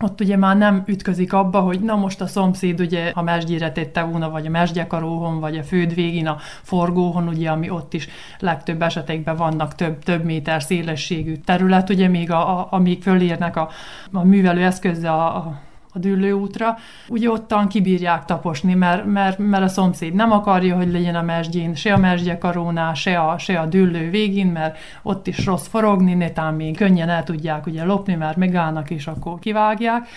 [0.00, 4.02] ott ugye már nem ütközik abba, hogy na most a szomszéd ugye a mesgyére tette
[4.02, 8.82] volna, vagy a mesgyekaróhon, vagy a föld végén a forgóhon, ugye, ami ott is legtöbb
[8.82, 13.68] esetekben vannak több, több méter szélességű terület, ugye még a, a, amíg fölérnek a,
[14.12, 15.60] a művelő eszközzel a, a
[15.96, 16.76] a dűlőútra,
[17.08, 21.74] ugye ottan kibírják taposni, mert, mert, mert a szomszéd nem akarja, hogy legyen a mesdjén,
[21.74, 26.54] se a mesdjekarónál, se a, se a dűlő végén, mert ott is rossz forogni, netán
[26.54, 30.08] még könnyen el tudják ugye lopni, mert megállnak és akkor kivágják.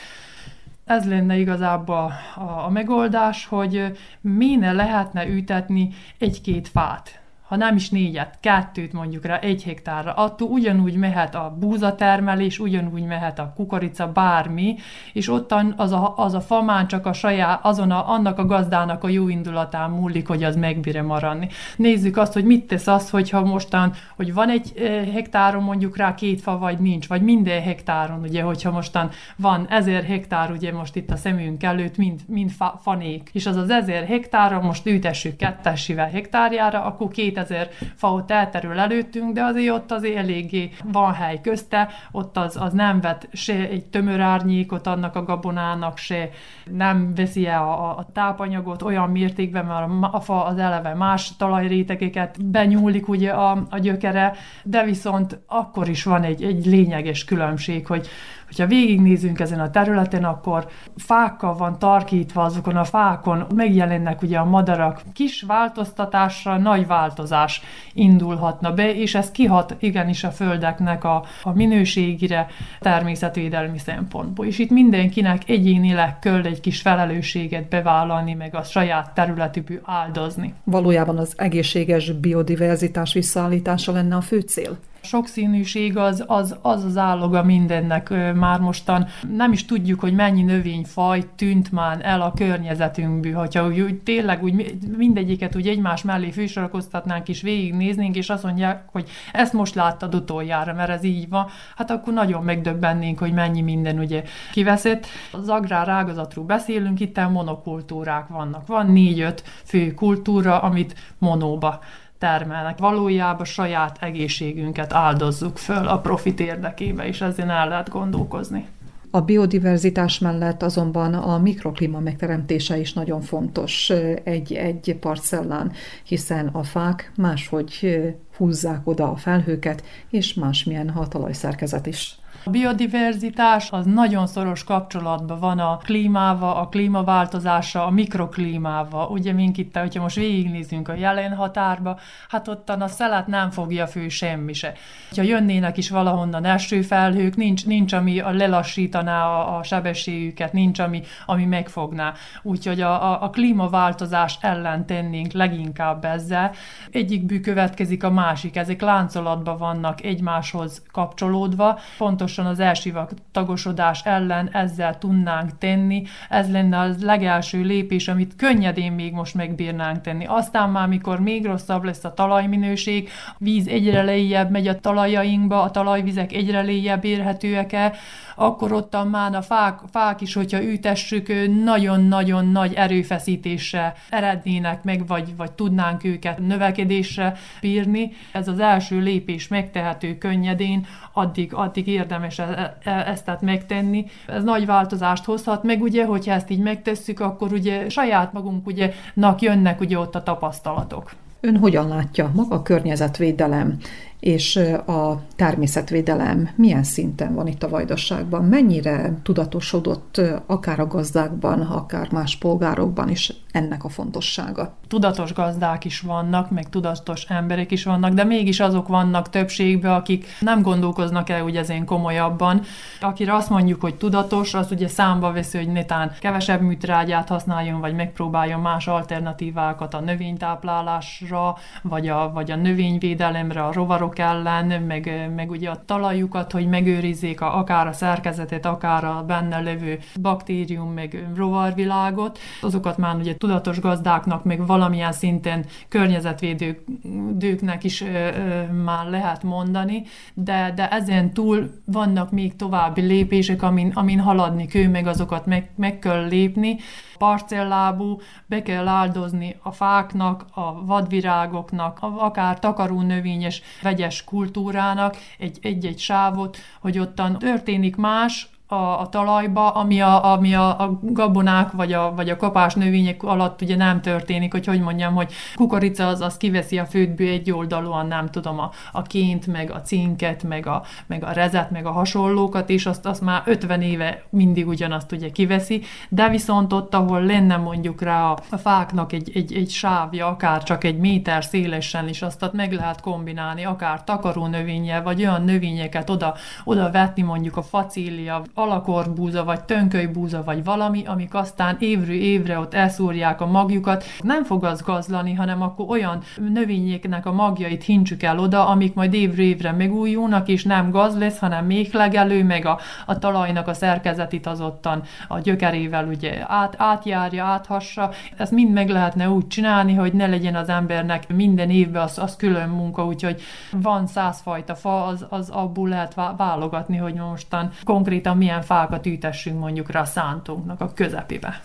[0.85, 7.18] Ez lenne igazából a, a megoldás, hogy minél lehetne ütetni egy-két fát
[7.49, 13.03] ha nem is négyet, kettőt mondjuk rá egy hektárra, attól ugyanúgy mehet a búzatermelés, ugyanúgy
[13.03, 14.75] mehet a kukorica, bármi,
[15.13, 19.03] és ottan az a, az a famán csak a saját, azon a, annak a gazdának
[19.03, 21.49] a jó indulatán múlik, hogy az megbire maradni.
[21.75, 24.73] Nézzük azt, hogy mit tesz az, hogyha mostan, hogy van egy
[25.13, 30.03] hektáron mondjuk rá két fa, vagy nincs, vagy minden hektáron, ugye, hogyha mostan van ezer
[30.03, 34.05] hektár, ugye most itt a szemünk előtt, mind, mind fa, fanék, és az az ezer
[34.05, 40.17] hektárra most ültessük kettesivel hektárjára, akkor két 2000 faot elterül előttünk, de azért ott azért
[40.17, 45.23] eléggé van hely közte, ott az, az nem vet se egy tömör árnyékot annak a
[45.23, 46.29] gabonának, se
[46.71, 51.35] nem veszi el a, a tápanyagot olyan mértékben, mert a, a fa az eleve más
[51.35, 57.87] talajrétegeket benyúlik ugye a, a gyökere, de viszont akkor is van egy, egy lényeges különbség,
[57.87, 58.07] hogy,
[58.49, 64.45] Hogyha végignézünk ezen a területen, akkor fákkal van tarkítva azokon a fákon, megjelennek ugye a
[64.45, 65.01] madarak.
[65.13, 67.61] Kis változtatásra nagy változás
[67.93, 72.47] indulhatna be, és ez kihat igenis a földeknek a, a minőségére
[72.79, 74.45] természetvédelmi szempontból.
[74.45, 80.53] És itt mindenkinek egyénileg kell egy kis felelősséget bevállalni, meg a saját területükből áldozni.
[80.63, 84.77] Valójában az egészséges biodiverzitás visszaállítása lenne a fő cél?
[85.01, 89.07] Sokszínűség az, az, az az álloga mindennek már mostan.
[89.35, 93.33] Nem is tudjuk, hogy mennyi növényfaj tűnt már el a környezetünkből.
[93.33, 98.83] Hogyha úgy, úgy tényleg úgy mindegyiket úgy egymás mellé fősorakoztatnánk és végignéznénk, és azt mondják,
[98.91, 103.61] hogy ezt most láttad utoljára, mert ez így van, hát akkor nagyon megdöbbennénk, hogy mennyi
[103.61, 105.05] minden ugye kiveszett.
[105.31, 108.67] Az agrár ágazatról beszélünk, itt monokultúrák vannak.
[108.67, 111.79] Van négy-öt fő kultúra, amit monóba
[112.19, 112.77] termelnek.
[112.77, 118.67] Valójában saját egészségünket áldozzuk föl a profit érdekébe, és ezért el lehet gondolkozni.
[119.11, 123.89] A biodiverzitás mellett azonban a mikroklíma megteremtése is nagyon fontos
[124.23, 125.71] egy-egy parcellán,
[126.03, 127.99] hiszen a fák máshogy
[128.37, 132.19] húzzák oda a felhőket, és másmilyen a talajszerkezet is.
[132.49, 139.07] A biodiverzitás az nagyon szoros kapcsolatban van a klímával, a klímaváltozása, a mikroklímával.
[139.07, 143.87] Ugye mink itt, hogyha most végignézünk a jelen határba, hát ottan a szelet nem fogja
[143.87, 144.73] fő semmi se.
[145.15, 151.01] Ha jönnének is valahonnan esőfelhők, nincs, nincs ami a lelassítaná a, a sebességüket, nincs ami,
[151.25, 152.13] ami megfogná.
[152.41, 156.51] Úgyhogy a, a, a klímaváltozás ellen tennénk leginkább ezzel.
[156.91, 161.79] Egyikből következik a másik, ezek láncolatban vannak egymáshoz kapcsolódva.
[161.97, 168.91] Pontos pontosan az elsivatagosodás ellen ezzel tudnánk tenni, ez lenne a legelső lépés, amit könnyedén
[168.91, 170.25] még most megbírnánk tenni.
[170.25, 175.71] Aztán már, mikor még rosszabb lesz a talajminőség, víz egyre lejjebb megy a talajainkba, a
[175.71, 177.93] talajvizek egyre lejjebb érhetőek el,
[178.39, 181.27] akkor ott már a fák, fák is, hogyha ütessük,
[181.63, 188.11] nagyon-nagyon nagy erőfeszítésre erednének meg, vagy, vagy tudnánk őket növekedésre bírni.
[188.31, 194.05] Ez az első lépés megtehető könnyedén, addig, addig érdemes e, e, ezt tehát megtenni.
[194.27, 198.93] Ez nagy változást hozhat, meg ugye, hogyha ezt így megtesszük, akkor ugye saját magunk ugye
[199.13, 201.11] nak jönnek ugye ott a tapasztalatok.
[201.41, 203.77] Ön hogyan látja maga a környezetvédelem
[204.19, 204.55] és
[204.85, 208.45] a természetvédelem milyen szinten van itt a Vajdaságban?
[208.45, 214.73] Mennyire tudatosodott akár a gazdákban, akár más polgárokban is ennek a fontossága?
[214.87, 220.25] Tudatos gazdák is vannak, meg tudatos emberek is vannak, de mégis azok vannak többségben, akik
[220.39, 222.61] nem gondolkoznak el ugye ezén komolyabban.
[223.01, 227.95] Akire azt mondjuk, hogy tudatos, az ugye számba veszi, hogy netán kevesebb műtrágyát használjon, vagy
[227.95, 235.31] megpróbáljon más alternatívákat a növénytáplálásra, vagy a, vagy a növényvédelemre, a rovarok károk ellen, meg,
[235.35, 240.93] meg ugye a talajukat, hogy megőrizzék a, akár a szerkezetét, akár a benne levő baktérium,
[240.93, 242.39] meg rovarvilágot.
[242.61, 250.03] Azokat már ugye tudatos gazdáknak, meg valamilyen szinten környezetvédőknek is ö, ö, már lehet mondani,
[250.33, 255.69] de, de ezen túl vannak még további lépések, amin, amin haladni kell, meg azokat meg,
[255.75, 256.77] meg kell lépni
[257.19, 265.17] parcellábú, be kell áldozni a fáknak, a vadvirágoknak, akár takaró növényes vegyes kultúrának
[265.61, 271.71] egy-egy sávot, hogy ottan történik más, a, a talajba, ami, a, ami a, a gabonák
[271.71, 276.07] vagy a, vagy a kapás növények alatt ugye nem történik, hogy hogy mondjam, hogy kukorica
[276.07, 280.43] az, az kiveszi a földből egy oldalúan, nem tudom, a, a ként, meg a cinket,
[280.43, 284.67] meg a, meg a rezet, meg a hasonlókat, és azt, azt már 50 éve mindig
[284.67, 289.53] ugyanazt ugye kiveszi, de viszont ott, ahol lenne mondjuk rá a, a fáknak egy, egy,
[289.53, 295.03] egy sávja, akár csak egy méter szélesen is, azt meg lehet kombinálni, akár takaró növényel,
[295.03, 301.33] vagy olyan növényeket oda, oda vetni, mondjuk a facília, alakorbúza, vagy tönkölybúza, vagy valami, amik
[301.33, 304.03] aztán évről évre ott elszúrják a magjukat.
[304.19, 306.21] Nem fog az gazlani, hanem akkor olyan
[306.53, 311.39] növényeknek a magjait hincsük el oda, amik majd évről évre megújulnak, és nem gaz lesz,
[311.39, 317.43] hanem még legelő, meg a, a talajnak a szerkezetét azottan a gyökerével ugye át, átjárja,
[317.43, 318.11] áthassa.
[318.37, 322.35] Ezt mind meg lehetne úgy csinálni, hogy ne legyen az embernek minden évben az, az
[322.35, 323.41] külön munka, úgyhogy
[323.71, 329.91] van százfajta fa, az, az abból lehet válogatni, hogy mostan konkrétan milyen fákat ültessünk mondjuk
[329.91, 331.61] rá a szántónknak a közepébe.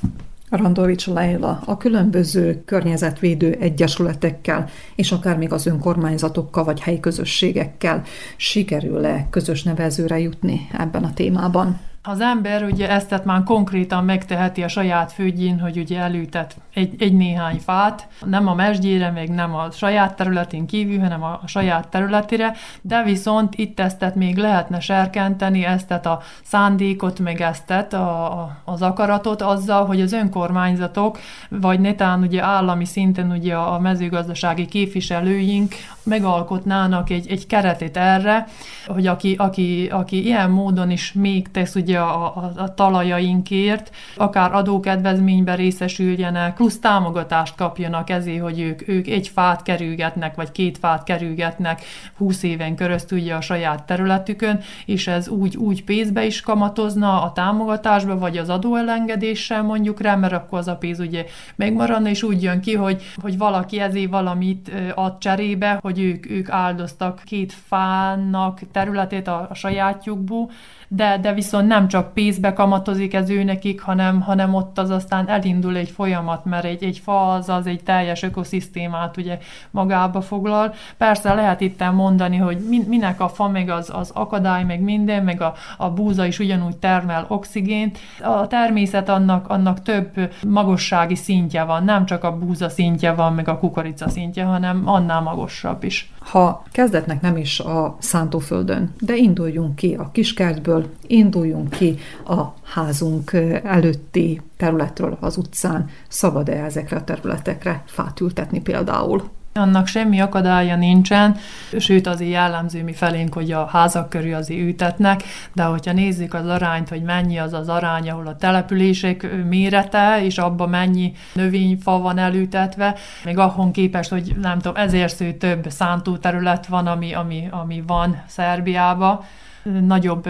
[0.50, 8.02] Randovics Leila a különböző környezetvédő egyesületekkel, és akár még az önkormányzatokkal vagy helyi közösségekkel
[8.36, 11.80] sikerül-e közös nevezőre jutni ebben a témában?
[12.06, 17.12] Az ember ugye ezt már konkrétan megteheti a saját földjén, hogy ugye elültet egy, egy
[17.12, 22.52] néhány fát, nem a mesdjére, még nem a saját területén kívül, hanem a, saját területére,
[22.82, 27.96] de viszont itt ezt még lehetne serkenteni, ezt a szándékot, meg ezt a,
[28.40, 34.66] a, az akaratot azzal, hogy az önkormányzatok, vagy netán ugye állami szinten ugye a mezőgazdasági
[34.66, 38.46] képviselőink megalkotnának egy, egy keretét erre,
[38.86, 44.54] hogy aki, aki, aki ilyen módon is még tesz ugye a, a, a talajainkért, akár
[44.54, 51.04] adókedvezménybe részesüljenek, plusz támogatást kapjanak ezért, hogy ők, ők egy fát kerülgetnek, vagy két fát
[51.04, 51.82] kerülgetnek
[52.16, 57.32] 20 éven keresztül ugye a saját területükön, és ez úgy, úgy pénzbe is kamatozna a
[57.32, 61.24] támogatásba, vagy az adóelengedéssel mondjuk rá, mert akkor az a pénz ugye
[61.56, 66.50] megmaradna, és úgy jön ki, hogy, hogy valaki ezért valamit ad cserébe, hogy ők, ők
[66.50, 70.50] áldoztak két fának területét a, a sajátjukból,
[70.88, 75.28] de, de viszont nem csak pénzbe kamatozik ez ő nekik, hanem, hanem ott az aztán
[75.28, 79.38] elindul egy folyamat, mert egy, egy fa az, az egy teljes ökoszisztémát ugye
[79.70, 80.74] magába foglal.
[80.96, 85.40] Persze lehet itt mondani, hogy minek a fa, meg az, az akadály, meg minden, meg
[85.40, 87.98] a, a búza is ugyanúgy termel oxigént.
[88.22, 93.48] A természet annak, annak több magassági szintje van, nem csak a búza szintje van, meg
[93.48, 96.12] a kukorica szintje, hanem annál magasabb is.
[96.18, 100.73] Ha kezdetnek nem is a szántóföldön, de induljunk ki a kiskertből,
[101.06, 103.32] induljunk ki a házunk
[103.64, 109.22] előtti területről az utcán, szabad-e ezekre a területekre fát ültetni például?
[109.56, 111.36] Annak semmi akadálya nincsen,
[111.78, 115.22] sőt azért jellemző mi felénk, hogy a házak körül azért ültetnek,
[115.52, 120.38] de hogyha nézzük az arányt, hogy mennyi az az arány, ahol a települések mérete, és
[120.38, 122.94] abban mennyi növényfa van elültetve,
[123.24, 129.24] még ahon képest, hogy nem tudom, ezért több szántóterület van, ami, ami, ami van Szerbiába,
[129.64, 130.28] nagyobb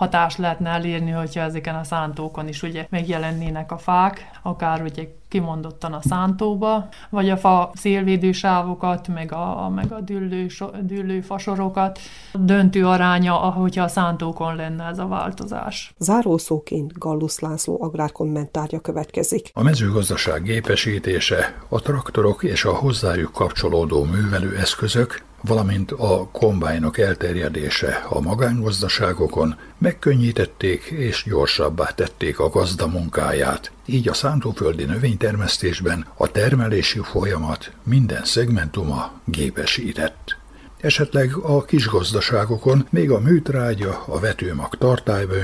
[0.00, 5.92] hatást lehetne elérni, hogyha ezeken a szántókon is ugye megjelennének a fák, akár ugye kimondottan
[5.92, 10.46] a szántóba, vagy a fa szélvédősávokat, meg a, meg a düllő,
[10.80, 11.98] düllő fasorokat.
[12.32, 15.94] Döntő aránya, hogyha a szántókon lenne ez a változás.
[15.98, 19.50] Zárószóként Gallus László agrárkommentárja következik.
[19.54, 28.20] A mezőgazdaság gépesítése, a traktorok és a hozzájuk kapcsolódó művelőeszközök valamint a kombájnok elterjedése a
[28.20, 33.72] magángazdaságokon megkönnyítették és gyorsabbá tették a gazda munkáját.
[33.86, 40.38] Így a szántóföldi növénytermesztésben a termelési folyamat minden szegmentuma gépesített.
[40.80, 45.34] Esetleg a kis gazdaságokon még a műtrágya, a vetőmag tartályba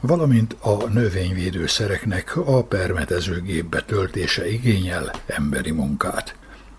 [0.00, 6.34] valamint a növényvédőszereknek a permetezőgépbe töltése igényel emberi munkát.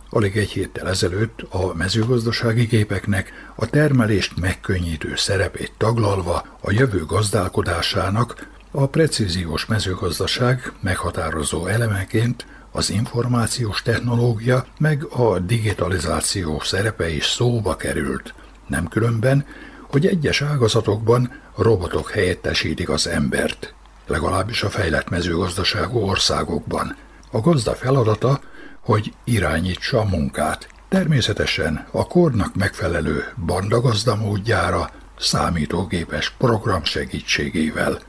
[0.10, 8.48] Alig egy héttel ezelőtt a mezőgazdasági gépeknek a termelést megkönnyítő szerepét taglalva a jövő gazdálkodásának
[8.72, 18.34] a precíziós mezőgazdaság meghatározó elemeként az információs technológia meg a digitalizáció szerepe is szóba került.
[18.68, 19.46] Nem különben,
[19.82, 23.74] hogy egyes ágazatokban robotok helyettesítik az embert,
[24.08, 26.96] legalábbis a fejlett mezőgazdaságú országokban.
[27.32, 28.42] A gazda feladata,
[28.88, 30.68] hogy irányítsa a munkát.
[30.90, 38.00] Természetesen a kornak megfelelő bandagazda módjára számítógépes program segítségével.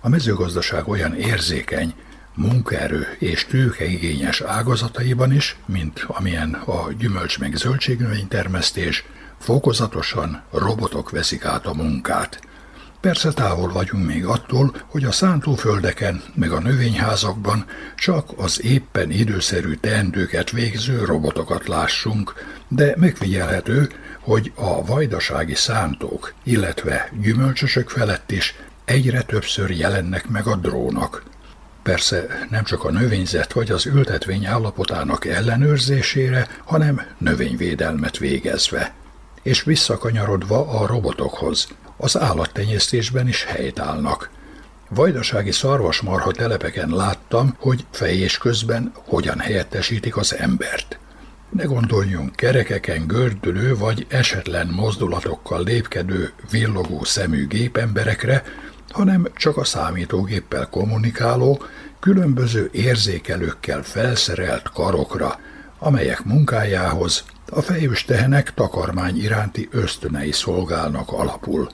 [0.00, 1.94] A mezőgazdaság olyan érzékeny,
[2.34, 9.04] munkaerő és tőkeigényes ágazataiban is, mint amilyen a gyümölcs meg zöldségnövénytermesztés,
[9.38, 12.40] fokozatosan robotok veszik át a munkát.
[13.04, 17.64] Persze távol vagyunk még attól, hogy a szántóföldeken, meg a növényházakban
[17.96, 22.34] csak az éppen időszerű teendőket végző robotokat lássunk,
[22.68, 23.90] de megfigyelhető,
[24.20, 31.22] hogy a vajdasági szántók, illetve gyümölcsösök felett is egyre többször jelennek meg a drónok.
[31.82, 38.94] Persze nem csak a növényzet vagy az ültetvény állapotának ellenőrzésére, hanem növényvédelmet végezve.
[39.42, 44.30] És visszakanyarodva a robotokhoz, az állattenyésztésben is helytállnak.
[44.88, 50.98] Vajdasági szarvasmarha telepeken láttam, hogy fejés közben hogyan helyettesítik az embert.
[51.50, 58.42] Ne gondoljunk kerekeken gördülő vagy esetlen mozdulatokkal lépkedő, villogó szemű gépemberekre,
[58.90, 61.62] hanem csak a számítógéppel kommunikáló,
[62.00, 65.38] különböző érzékelőkkel felszerelt karokra,
[65.78, 71.68] amelyek munkájához a fejős tehenek takarmány iránti ösztönei szolgálnak alapul.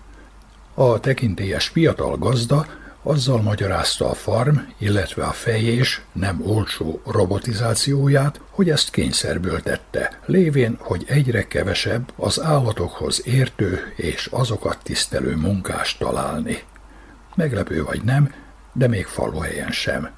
[0.81, 2.67] A tekintélyes fiatal gazda
[3.03, 10.77] azzal magyarázta a farm, illetve a fejés nem olcsó robotizációját, hogy ezt kényszerből tette, lévén,
[10.79, 16.59] hogy egyre kevesebb az állatokhoz értő és azokat tisztelő munkást találni.
[17.35, 18.35] Meglepő vagy nem,
[18.73, 20.11] de még faluhelyen sem.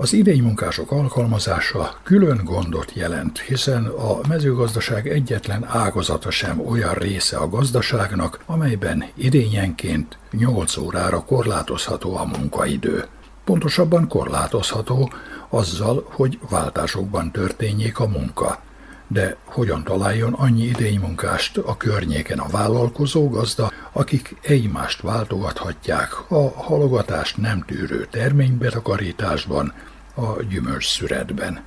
[0.00, 7.36] Az idei munkások alkalmazása külön gondot jelent, hiszen a mezőgazdaság egyetlen ágazata sem olyan része
[7.36, 13.04] a gazdaságnak, amelyben idényenként 8 órára korlátozható a munkaidő.
[13.44, 15.12] Pontosabban korlátozható
[15.48, 18.62] azzal, hogy váltásokban történjék a munka.
[19.06, 27.36] De hogyan találjon annyi idénymunkást a környéken a vállalkozó gazda, akik egymást váltogathatják a halogatást
[27.36, 29.72] nem tűrő terménybetakarításban,
[30.14, 31.60] a gyümölcsszüretben.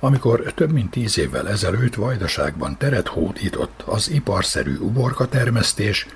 [0.00, 6.06] Amikor több mint tíz évvel ezelőtt Vajdaságban teret hódított az iparszerű uborka termesztés,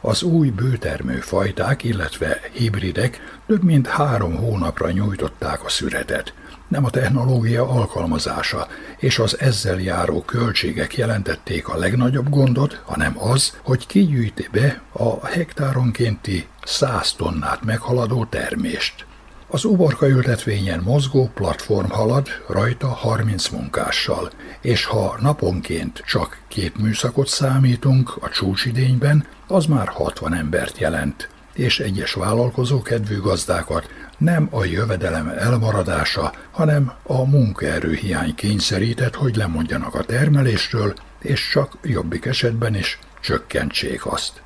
[0.00, 6.34] az új bőtermő fajták, illetve hibridek több mint három hónapra nyújtották a szüretet.
[6.68, 13.58] Nem a technológia alkalmazása és az ezzel járó költségek jelentették a legnagyobb gondot, hanem az,
[13.62, 19.06] hogy kigyűjti be a hektáronkénti 100 tonnát meghaladó termést.
[19.48, 24.30] Az uborka ültetvényen mozgó platform halad, rajta 30 munkással,
[24.60, 31.80] és ha naponként csak két műszakot számítunk a csúcsidényben, az már 60 embert jelent, és
[31.80, 33.88] egyes vállalkozó kedvű gazdákat
[34.18, 42.24] nem a jövedelem elmaradása, hanem a munkaerőhiány kényszerített, hogy lemondjanak a termelésről, és csak jobbik
[42.24, 44.42] esetben is csökkentsék azt.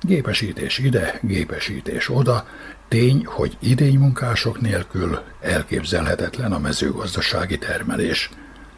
[0.00, 2.46] Gépesítés ide, gépesítés oda,
[2.92, 8.30] Tény, hogy idénymunkások nélkül elképzelhetetlen a mezőgazdasági termelés.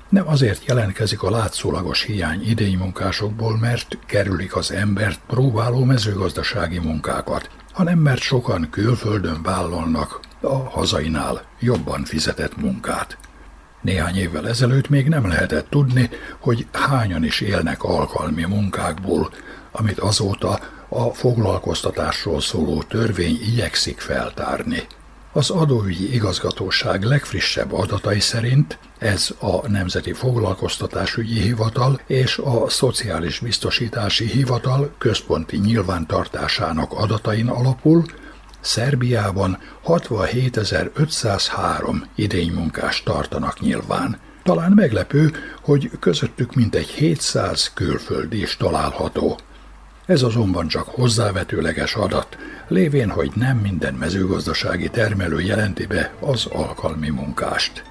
[0.09, 7.99] Nem azért jelentkezik a látszólagos hiány idénymunkásokból, mert kerülik az embert próbáló mezőgazdasági munkákat, hanem
[7.99, 13.19] mert sokan külföldön vállalnak a hazainál jobban fizetett munkát.
[13.81, 19.31] Néhány évvel ezelőtt még nem lehetett tudni, hogy hányan is élnek alkalmi munkákból,
[19.73, 20.59] amit azóta
[20.95, 24.83] a foglalkoztatásról szóló törvény igyekszik feltárni.
[25.33, 34.27] Az adóügyi igazgatóság legfrissebb adatai szerint ez a Nemzeti Foglalkoztatásügyi Hivatal és a Szociális Biztosítási
[34.27, 38.05] Hivatal központi nyilvántartásának adatain alapul,
[38.61, 44.19] Szerbiában 67.503 idénymunkást tartanak nyilván.
[44.43, 45.33] Talán meglepő,
[45.63, 49.39] hogy közöttük mintegy 700 külföldi is található.
[50.07, 52.37] Ez azonban csak hozzávetőleges adat,
[52.69, 57.83] lévén, hogy nem minden mezőgazdasági termelő jelenti be az alkalmi munkást.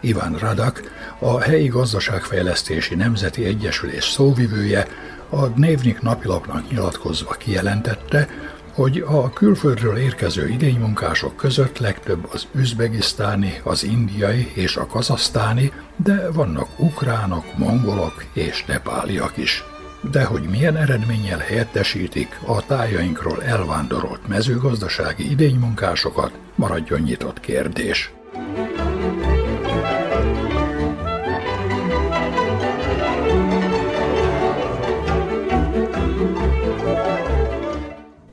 [0.00, 0.82] Iván Radak,
[1.18, 4.86] a helyi gazdaságfejlesztési nemzeti egyesülés szóvivője,
[5.28, 8.28] a Dnévnik napilapnak nyilatkozva kijelentette,
[8.72, 16.30] hogy a külföldről érkező idénymunkások között legtöbb az üzbegisztáni, az indiai és a kazasztáni, de
[16.30, 19.64] vannak ukránok, mongolok és nepáliak is
[20.10, 28.12] de hogy milyen eredménnyel helyettesítik a tájainkról elvándorolt mezőgazdasági idénymunkásokat, maradjon nyitott kérdés.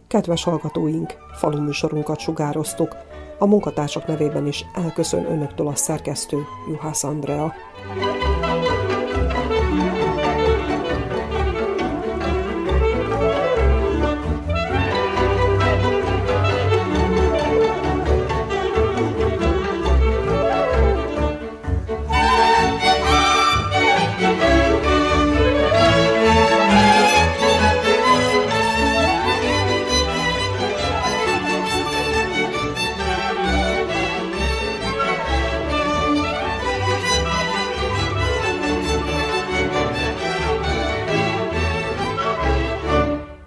[0.08, 2.96] Kedves hallgatóink, faluműsorunkat sugároztuk.
[3.38, 7.54] A munkatársak nevében is elköszön önöktől a szerkesztő Juhász Andrea.